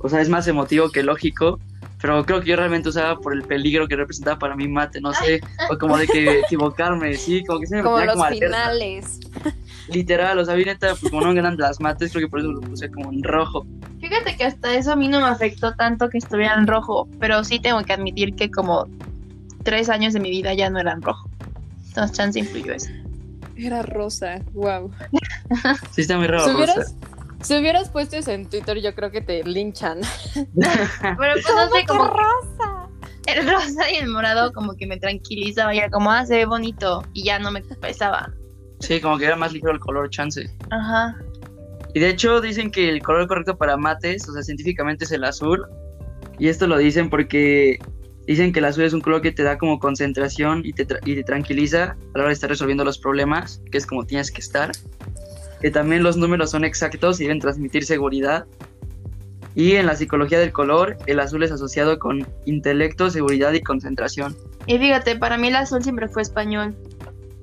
O 0.00 0.08
sea, 0.08 0.20
es 0.20 0.28
más 0.28 0.46
emotivo 0.48 0.90
que 0.90 1.02
lógico. 1.02 1.58
Pero 2.00 2.24
creo 2.24 2.40
que 2.40 2.50
yo 2.50 2.56
realmente 2.56 2.88
usaba 2.90 3.18
por 3.18 3.32
el 3.32 3.42
peligro 3.42 3.88
que 3.88 3.96
representaba 3.96 4.38
para 4.38 4.54
mí 4.54 4.68
mate, 4.68 5.00
no 5.00 5.12
sé, 5.12 5.40
o 5.70 5.76
como 5.78 5.98
de 5.98 6.06
que 6.06 6.40
equivocarme, 6.40 7.14
sí, 7.14 7.42
como 7.44 7.58
que 7.58 7.66
se 7.66 7.76
me 7.76 7.82
Como 7.82 7.98
los 7.98 8.16
alerta. 8.20 8.46
finales. 8.46 9.18
Literal, 9.88 10.38
o 10.38 10.44
sea, 10.44 10.54
mí 10.54 10.64
neta, 10.64 10.94
pues 10.94 11.10
como 11.10 11.22
no 11.22 11.28
me 11.28 11.34
ganan 11.34 11.56
las 11.56 11.80
mates, 11.80 12.12
creo 12.12 12.26
que 12.26 12.30
por 12.30 12.40
eso 12.40 12.52
lo 12.52 12.60
puse 12.60 12.90
como 12.90 13.10
en 13.10 13.22
rojo. 13.22 13.66
Fíjate 14.00 14.36
que 14.36 14.44
hasta 14.44 14.74
eso 14.74 14.92
a 14.92 14.96
mí 14.96 15.08
no 15.08 15.20
me 15.20 15.28
afectó 15.28 15.74
tanto 15.74 16.08
que 16.08 16.18
estuviera 16.18 16.54
en 16.54 16.66
rojo, 16.66 17.08
pero 17.18 17.42
sí 17.44 17.58
tengo 17.58 17.82
que 17.84 17.92
admitir 17.92 18.34
que 18.34 18.50
como 18.50 18.86
tres 19.64 19.88
años 19.88 20.12
de 20.12 20.20
mi 20.20 20.30
vida 20.30 20.54
ya 20.54 20.70
no 20.70 20.78
eran 20.78 21.02
rojo. 21.02 21.28
Entonces, 21.88 22.16
chance 22.16 22.38
influyó 22.38 22.72
eso. 22.72 22.90
Era 23.56 23.82
rosa, 23.82 24.40
wow. 24.52 24.90
Sí, 25.92 26.02
está 26.02 26.16
muy 26.16 26.26
raro. 26.26 26.44
Si 26.44 26.50
hubieras, 26.50 26.94
si 27.42 27.56
hubieras 27.56 27.88
puesto 27.88 28.16
eso 28.16 28.30
en 28.30 28.48
Twitter, 28.48 28.80
yo 28.80 28.94
creo 28.94 29.10
que 29.10 29.20
te 29.20 29.42
linchan. 29.42 30.00
Pero 30.34 31.16
pues 31.16 31.46
no 31.54 31.70
sé, 31.70 31.86
como 31.86 32.06
rosa? 32.08 32.88
el 33.28 33.48
rosa 33.48 33.90
y 33.90 33.96
el 33.96 34.08
morado 34.08 34.52
como 34.52 34.74
que 34.74 34.86
me 34.86 34.98
tranquilizaba 34.98 35.74
y 35.74 35.78
era 35.78 35.90
como, 35.90 36.10
ah, 36.10 36.24
se 36.24 36.36
ve 36.36 36.46
bonito 36.46 37.04
y 37.12 37.24
ya 37.24 37.38
no 37.38 37.50
me 37.50 37.62
pesaba. 37.62 38.32
Sí, 38.80 39.00
como 39.00 39.18
que 39.18 39.24
era 39.26 39.36
más 39.36 39.52
ligero 39.52 39.72
el 39.72 39.80
color 39.80 40.08
chance. 40.10 40.48
Ajá. 40.70 41.16
Y 41.94 42.00
de 42.00 42.08
hecho 42.10 42.40
dicen 42.40 42.70
que 42.70 42.88
el 42.88 43.02
color 43.02 43.26
correcto 43.26 43.56
para 43.56 43.76
mates, 43.76 44.28
o 44.28 44.32
sea, 44.32 44.42
científicamente 44.42 45.04
es 45.04 45.12
el 45.12 45.24
azul. 45.24 45.66
Y 46.38 46.48
esto 46.48 46.66
lo 46.66 46.76
dicen 46.78 47.10
porque 47.10 47.78
dicen 48.26 48.52
que 48.52 48.58
el 48.60 48.66
azul 48.66 48.84
es 48.84 48.92
un 48.92 49.00
color 49.00 49.22
que 49.22 49.32
te 49.32 49.42
da 49.42 49.58
como 49.58 49.78
concentración 49.80 50.62
y 50.64 50.72
te, 50.74 50.86
tra- 50.86 51.00
y 51.04 51.14
te 51.16 51.24
tranquiliza 51.24 51.82
a 51.82 51.96
la 52.14 52.20
hora 52.20 52.26
de 52.28 52.34
estar 52.34 52.50
resolviendo 52.50 52.84
los 52.84 52.98
problemas, 52.98 53.60
que 53.72 53.78
es 53.78 53.86
como 53.86 54.04
tienes 54.04 54.30
que 54.30 54.40
estar. 54.40 54.70
Que 55.60 55.70
también 55.72 56.04
los 56.04 56.16
números 56.16 56.50
son 56.52 56.64
exactos 56.64 57.18
y 57.20 57.24
deben 57.24 57.40
transmitir 57.40 57.84
seguridad. 57.84 58.46
Y 59.56 59.72
en 59.74 59.86
la 59.86 59.96
psicología 59.96 60.38
del 60.38 60.52
color, 60.52 60.96
el 61.06 61.18
azul 61.18 61.42
es 61.42 61.50
asociado 61.50 61.98
con 61.98 62.24
intelecto, 62.44 63.10
seguridad 63.10 63.52
y 63.54 63.60
concentración. 63.60 64.36
Y 64.66 64.78
fíjate, 64.78 65.16
para 65.16 65.36
mí 65.36 65.48
el 65.48 65.56
azul 65.56 65.82
siempre 65.82 66.06
fue 66.06 66.22
español. 66.22 66.76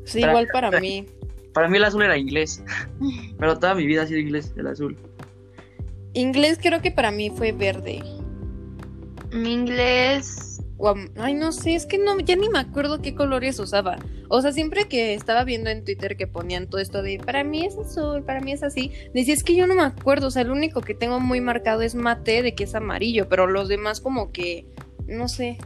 Sí, 0.05 0.21
Para- 0.21 0.31
igual 0.31 0.47
para 0.53 0.79
mí. 0.79 1.05
Para 1.55 1.67
mí 1.69 1.77
el 1.77 1.85
azul 1.85 2.03
era 2.03 2.17
inglés, 2.17 2.61
pero 3.39 3.57
toda 3.57 3.73
mi 3.73 3.87
vida 3.87 4.03
ha 4.03 4.07
sido 4.07 4.19
inglés, 4.19 4.53
el 4.57 4.67
azul. 4.67 4.95
Inglés 6.13 6.59
creo 6.61 6.81
que 6.81 6.91
para 6.91 7.09
mí 7.11 7.31
fue 7.31 7.51
verde. 7.53 8.03
Mi 9.31 9.53
inglés. 9.53 10.61
Ay, 11.17 11.33
no 11.33 11.51
sé, 11.53 11.73
es 11.75 11.85
que 11.85 11.97
no, 11.97 12.19
ya 12.19 12.35
ni 12.35 12.49
me 12.49 12.59
acuerdo 12.59 13.01
qué 13.01 13.15
colores 13.15 13.57
usaba. 13.59 13.97
O 14.27 14.41
sea, 14.41 14.51
siempre 14.51 14.85
que 14.89 15.13
estaba 15.13 15.45
viendo 15.45 15.69
en 15.69 15.85
Twitter 15.85 16.17
que 16.17 16.27
ponían 16.27 16.67
todo 16.67 16.81
esto 16.81 17.01
de 17.01 17.17
para 17.19 17.43
mí 17.45 17.65
es 17.65 17.77
azul, 17.77 18.23
para 18.23 18.41
mí 18.41 18.51
es 18.51 18.61
así, 18.61 18.91
decía 19.13 19.33
es 19.33 19.43
que 19.43 19.55
yo 19.55 19.67
no 19.67 19.75
me 19.75 19.83
acuerdo. 19.83 20.27
O 20.27 20.31
sea, 20.31 20.41
el 20.41 20.51
único 20.51 20.81
que 20.81 20.93
tengo 20.93 21.19
muy 21.21 21.39
marcado 21.39 21.81
es 21.81 21.95
mate 21.95 22.41
de 22.43 22.53
que 22.55 22.65
es 22.65 22.75
amarillo, 22.75 23.29
pero 23.29 23.47
los 23.47 23.69
demás 23.69 24.01
como 24.01 24.31
que, 24.33 24.65
no 25.07 25.29
sé. 25.29 25.57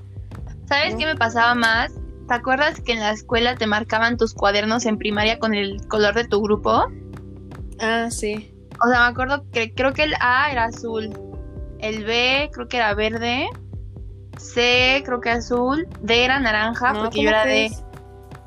¿Sabes 0.67 0.93
No. 0.93 0.99
qué 0.99 1.06
me 1.08 1.15
pasaba 1.15 1.56
más? 1.56 1.91
¿Te 2.29 2.35
acuerdas 2.35 2.79
que 2.79 2.93
en 2.93 2.99
la 2.99 3.09
escuela 3.09 3.55
te 3.55 3.65
marcaban 3.65 4.15
tus 4.15 4.35
cuadernos 4.35 4.85
en 4.85 4.99
primaria 4.99 5.39
con 5.39 5.55
el 5.55 5.87
color 5.87 6.13
de 6.13 6.25
tu 6.27 6.39
grupo? 6.43 6.85
Ah, 7.79 8.11
sí. 8.11 8.53
O 8.85 8.87
sea, 8.87 8.99
me 9.01 9.07
acuerdo 9.07 9.43
que 9.51 9.73
creo 9.73 9.93
que 9.93 10.03
el 10.03 10.13
A 10.19 10.51
era 10.51 10.65
azul, 10.65 11.09
el 11.79 12.05
B 12.05 12.51
creo 12.53 12.67
que 12.67 12.77
era 12.77 12.93
verde, 12.93 13.49
C 14.37 15.01
creo 15.05 15.19
que 15.21 15.31
azul, 15.31 15.87
D 16.01 16.23
era 16.23 16.39
naranja 16.39 16.93
No, 16.93 16.99
porque 16.99 17.17
¿cómo 17.17 17.23
yo 17.23 17.29
era? 17.29 17.45
D. 17.45 17.71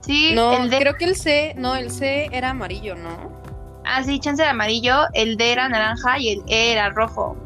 Sí, 0.02 0.32
No, 0.36 0.62
el 0.62 0.70
D. 0.70 0.78
creo 0.78 0.94
que 0.94 1.04
el 1.04 1.16
C, 1.16 1.54
no, 1.56 1.74
el 1.74 1.90
C 1.90 2.28
era 2.30 2.50
amarillo, 2.50 2.94
¿no? 2.94 3.32
Ah, 3.84 4.04
sí, 4.04 4.20
chance 4.20 4.40
era 4.42 4.52
amarillo, 4.52 4.94
el 5.12 5.36
D 5.36 5.50
era 5.50 5.68
naranja 5.68 6.20
y 6.20 6.28
el 6.28 6.42
E 6.46 6.70
era 6.70 6.90
rojo. 6.90 7.36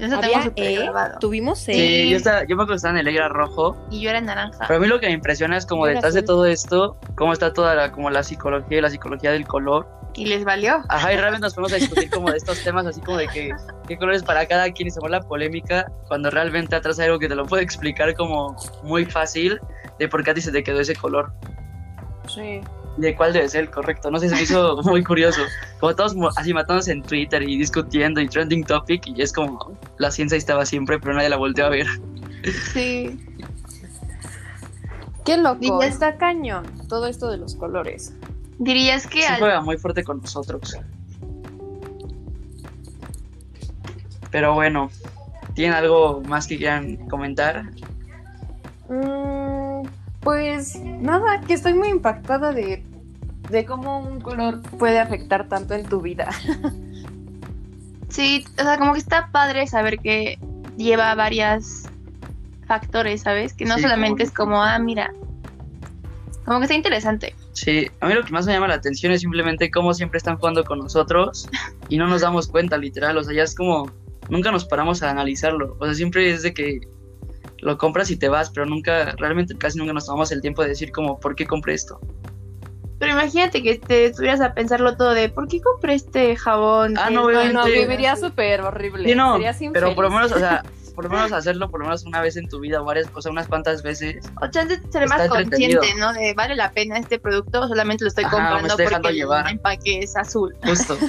Eso 0.00 0.18
tengo 0.18 0.34
¿Había 0.34 0.42
súper 0.42 0.64
E? 0.64 0.82
grabado. 0.82 1.18
Tuvimos. 1.18 1.58
Sí, 1.58 2.08
yo, 2.08 2.16
estaba, 2.16 2.44
yo 2.44 2.56
me 2.56 2.62
acuerdo 2.62 2.68
que 2.68 2.76
estaba 2.76 2.98
en 2.98 3.06
el 3.06 3.14
era 3.14 3.28
rojo. 3.28 3.76
Y 3.90 4.00
yo 4.00 4.10
era 4.10 4.20
naranja. 4.20 4.64
Pero 4.66 4.78
a 4.78 4.80
mí 4.80 4.88
lo 4.88 4.98
que 4.98 5.06
me 5.06 5.12
impresiona 5.12 5.56
es 5.56 5.66
como 5.66 5.86
detrás 5.86 6.14
de 6.14 6.22
todo 6.22 6.46
esto, 6.46 6.96
cómo 7.16 7.32
está 7.32 7.52
toda 7.52 7.74
la, 7.74 7.92
como 7.92 8.08
la 8.08 8.22
psicología 8.22 8.78
y 8.78 8.80
la 8.80 8.90
psicología 8.90 9.32
del 9.32 9.46
color. 9.46 9.86
Y 10.14 10.24
les 10.26 10.44
valió. 10.44 10.82
Ajá, 10.88 11.12
y 11.12 11.16
realmente 11.16 11.44
nos 11.44 11.54
ponemos 11.54 11.72
a 11.74 11.76
discutir 11.76 12.10
como 12.10 12.30
de 12.30 12.38
estos 12.38 12.62
temas, 12.64 12.86
así 12.86 13.00
como 13.00 13.18
de 13.18 13.28
que 13.28 13.50
qué 13.86 13.96
colores 13.96 14.22
para 14.22 14.46
cada 14.46 14.70
quien 14.72 14.88
y 14.88 14.90
se 14.90 15.00
la 15.08 15.20
polémica, 15.20 15.86
cuando 16.08 16.30
realmente 16.30 16.74
atrás 16.74 16.98
hay 16.98 17.06
algo 17.06 17.18
que 17.18 17.28
te 17.28 17.34
lo 17.34 17.46
puede 17.46 17.62
explicar 17.62 18.14
como 18.14 18.56
muy 18.82 19.04
fácil 19.04 19.60
de 19.98 20.08
por 20.08 20.24
qué 20.24 20.30
a 20.30 20.34
ti 20.34 20.40
se 20.40 20.50
te 20.50 20.64
quedó 20.64 20.80
ese 20.80 20.96
color. 20.96 21.32
Sí. 22.26 22.60
De 23.00 23.14
cuál 23.16 23.32
debe 23.32 23.48
ser 23.48 23.62
el 23.62 23.70
correcto. 23.70 24.10
No 24.10 24.18
sé, 24.18 24.28
se 24.28 24.34
me 24.34 24.42
hizo 24.42 24.80
muy 24.84 25.02
curioso. 25.02 25.40
Como 25.80 25.94
todos 25.94 26.14
así 26.36 26.52
matándose 26.54 26.92
en 26.92 27.02
Twitter 27.02 27.42
y 27.42 27.58
discutiendo 27.58 28.20
y 28.20 28.28
trending 28.28 28.64
topic 28.64 29.06
y 29.06 29.22
es 29.22 29.32
como 29.32 29.78
la 29.98 30.10
ciencia 30.10 30.36
estaba 30.38 30.64
siempre, 30.66 30.98
pero 30.98 31.14
nadie 31.14 31.28
la 31.28 31.36
volteó 31.36 31.66
a 31.66 31.70
ver. 31.70 31.86
Sí. 32.72 33.18
Qué 35.24 35.36
loco, 35.36 35.82
está 35.82 36.16
cañón 36.16 36.64
todo 36.88 37.06
esto 37.06 37.30
de 37.30 37.36
los 37.36 37.54
colores. 37.54 38.14
Dirías 38.58 39.06
que 39.06 39.20
Sí 39.22 39.26
al- 39.26 39.38
juega 39.38 39.60
muy 39.60 39.76
fuerte 39.78 40.02
con 40.02 40.20
nosotros. 40.20 40.76
Pero 44.30 44.54
bueno, 44.54 44.90
¿tienen 45.54 45.74
algo 45.74 46.22
más 46.26 46.46
que 46.46 46.56
quieran 46.56 46.96
comentar? 47.08 47.64
Mm, 48.88 49.86
pues 50.20 50.76
nada, 50.80 51.40
que 51.46 51.54
estoy 51.54 51.74
muy 51.74 51.88
impactada 51.88 52.52
de, 52.52 52.84
de 53.50 53.64
cómo 53.64 53.98
un 54.00 54.20
color 54.20 54.60
puede 54.78 54.98
afectar 55.00 55.48
tanto 55.48 55.74
en 55.74 55.86
tu 55.88 56.00
vida. 56.00 56.28
Sí, 58.08 58.44
o 58.58 58.62
sea, 58.62 58.76
como 58.78 58.92
que 58.92 58.98
está 58.98 59.30
padre 59.30 59.66
saber 59.66 59.98
que 60.00 60.38
lleva 60.76 61.14
varios 61.14 61.84
factores, 62.66 63.22
¿sabes? 63.22 63.52
Que 63.54 63.64
no 63.64 63.76
Sí, 63.76 63.82
solamente 63.82 64.24
como- 64.24 64.28
es 64.28 64.34
como, 64.34 64.62
ah, 64.62 64.78
mira. 64.78 65.12
Como 66.44 66.58
que 66.58 66.64
está 66.64 66.74
interesante. 66.74 67.34
Sí, 67.52 67.86
a 68.00 68.06
mí 68.08 68.14
lo 68.14 68.24
que 68.24 68.32
más 68.32 68.46
me 68.46 68.52
llama 68.52 68.66
la 68.68 68.74
atención 68.74 69.12
es 69.12 69.20
simplemente 69.20 69.70
cómo 69.70 69.94
siempre 69.94 70.18
están 70.18 70.36
jugando 70.38 70.64
con 70.64 70.78
nosotros 70.78 71.48
y 71.88 71.98
no 71.98 72.08
nos 72.08 72.22
damos 72.22 72.48
cuenta, 72.48 72.76
literal. 72.78 73.16
O 73.18 73.22
sea, 73.22 73.34
ya 73.34 73.44
es 73.44 73.54
como, 73.54 73.92
nunca 74.28 74.50
nos 74.50 74.64
paramos 74.64 75.02
a 75.02 75.10
analizarlo. 75.10 75.76
O 75.78 75.84
sea, 75.84 75.94
siempre 75.94 76.30
es 76.30 76.42
de 76.42 76.52
que 76.54 76.80
lo 77.58 77.78
compras 77.78 78.10
y 78.10 78.16
te 78.16 78.28
vas, 78.28 78.50
pero 78.50 78.66
nunca, 78.66 79.14
realmente 79.18 79.56
casi 79.56 79.78
nunca 79.78 79.92
nos 79.92 80.06
tomamos 80.06 80.32
el 80.32 80.40
tiempo 80.40 80.62
de 80.62 80.68
decir 80.70 80.90
como, 80.90 81.20
¿por 81.20 81.36
qué 81.36 81.46
compré 81.46 81.74
esto? 81.74 82.00
Pero 83.00 83.12
imagínate 83.12 83.62
que 83.62 83.78
te 83.78 84.04
estuvieras 84.04 84.42
a 84.42 84.52
pensarlo 84.52 84.94
todo 84.94 85.14
de, 85.14 85.30
¿por 85.30 85.48
qué 85.48 85.60
compré 85.62 85.94
este 85.94 86.36
jabón? 86.36 86.98
Ah, 86.98 87.08
no, 87.08 87.30
no, 87.50 87.64
Sí. 87.64 87.72
viviría 87.72 88.14
súper 88.14 88.60
horrible. 88.60 89.08
Sí, 89.08 89.14
no, 89.14 89.32
Serías 89.32 89.56
pero 89.72 89.94
por 89.94 90.04
lo 90.04 90.10
menos, 90.10 90.30
o 90.32 90.38
sea, 90.38 90.62
por 90.94 91.04
lo 91.04 91.10
menos 91.10 91.32
hacerlo 91.32 91.70
por 91.70 91.80
lo 91.80 91.86
menos 91.86 92.04
una 92.04 92.20
vez 92.20 92.36
en 92.36 92.46
tu 92.46 92.60
vida, 92.60 92.78
varias, 92.82 93.08
o 93.14 93.22
sea, 93.22 93.32
unas 93.32 93.48
cuantas 93.48 93.82
veces. 93.82 94.30
O 94.42 94.48
chance 94.48 94.78
seré 94.90 95.06
más 95.06 95.22
Está 95.22 95.40
entretenido. 95.40 95.80
consciente, 95.80 95.98
¿no? 95.98 96.12
De, 96.12 96.34
¿vale 96.34 96.54
la 96.56 96.72
pena 96.72 96.98
este 96.98 97.18
producto 97.18 97.62
o 97.62 97.68
solamente 97.68 98.04
lo 98.04 98.08
estoy 98.08 98.24
Ajá, 98.24 98.32
comprando 98.36 98.68
estoy 98.68 98.86
porque 98.88 99.12
llevar. 99.14 99.46
el 99.46 99.52
empaque 99.52 100.00
es 100.00 100.14
azul? 100.16 100.54
Justo. 100.62 100.98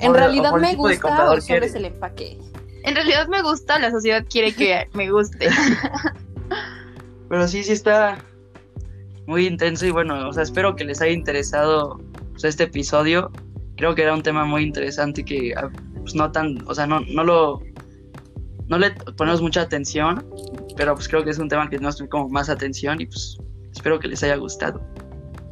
En 0.00 0.14
realidad 0.14 0.52
me 0.52 0.68
de 0.68 0.76
gusta 0.76 1.32
o 1.32 1.40
solo 1.40 1.64
es 1.64 1.74
el 1.74 1.86
empaque. 1.86 2.38
En 2.84 2.94
realidad 2.94 3.26
me 3.26 3.42
gusta, 3.42 3.78
la 3.80 3.90
sociedad 3.90 4.24
quiere 4.30 4.54
que 4.54 4.88
me 4.92 5.10
guste. 5.10 5.48
Pero 7.28 7.48
sí, 7.48 7.64
sí 7.64 7.72
está 7.72 8.18
muy 9.26 9.46
intenso 9.46 9.86
y 9.86 9.90
bueno, 9.90 10.28
o 10.28 10.32
sea, 10.32 10.42
espero 10.42 10.74
que 10.76 10.84
les 10.84 11.00
haya 11.00 11.12
interesado 11.12 12.00
pues, 12.30 12.44
este 12.44 12.64
episodio. 12.64 13.30
Creo 13.76 13.94
que 13.94 14.02
era 14.02 14.14
un 14.14 14.22
tema 14.22 14.44
muy 14.44 14.62
interesante 14.62 15.22
y 15.22 15.24
que 15.24 15.54
ah, 15.56 15.70
pues, 16.00 16.14
no 16.14 16.30
tan, 16.30 16.58
o 16.66 16.74
sea, 16.74 16.86
no, 16.86 17.00
no 17.00 17.24
lo, 17.24 17.62
no 18.68 18.78
le 18.78 18.90
ponemos 19.16 19.42
mucha 19.42 19.62
atención, 19.62 20.26
pero 20.76 20.94
pues 20.94 21.08
creo 21.08 21.24
que 21.24 21.30
es 21.30 21.38
un 21.38 21.48
tema 21.48 21.68
que 21.68 21.78
nos 21.78 21.96
tiene 21.96 22.08
como 22.08 22.28
más 22.28 22.48
atención 22.48 23.00
y 23.00 23.06
pues 23.06 23.38
espero 23.72 23.98
que 23.98 24.08
les 24.08 24.22
haya 24.22 24.36
gustado. 24.36 24.80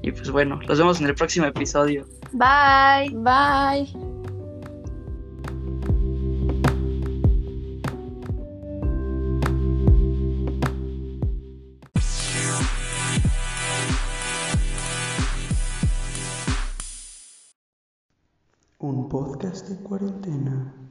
Y 0.02 0.12
pues 0.12 0.30
bueno, 0.30 0.61
los 0.66 0.78
vemos 0.78 1.00
en 1.00 1.06
el 1.06 1.14
próximo 1.14 1.46
episodio. 1.46 2.06
Bye. 2.33 3.11
Bye. 3.14 4.10
Un 18.90 19.09
podcast 19.09 19.68
de 19.68 19.76
cuarentena. 19.85 20.89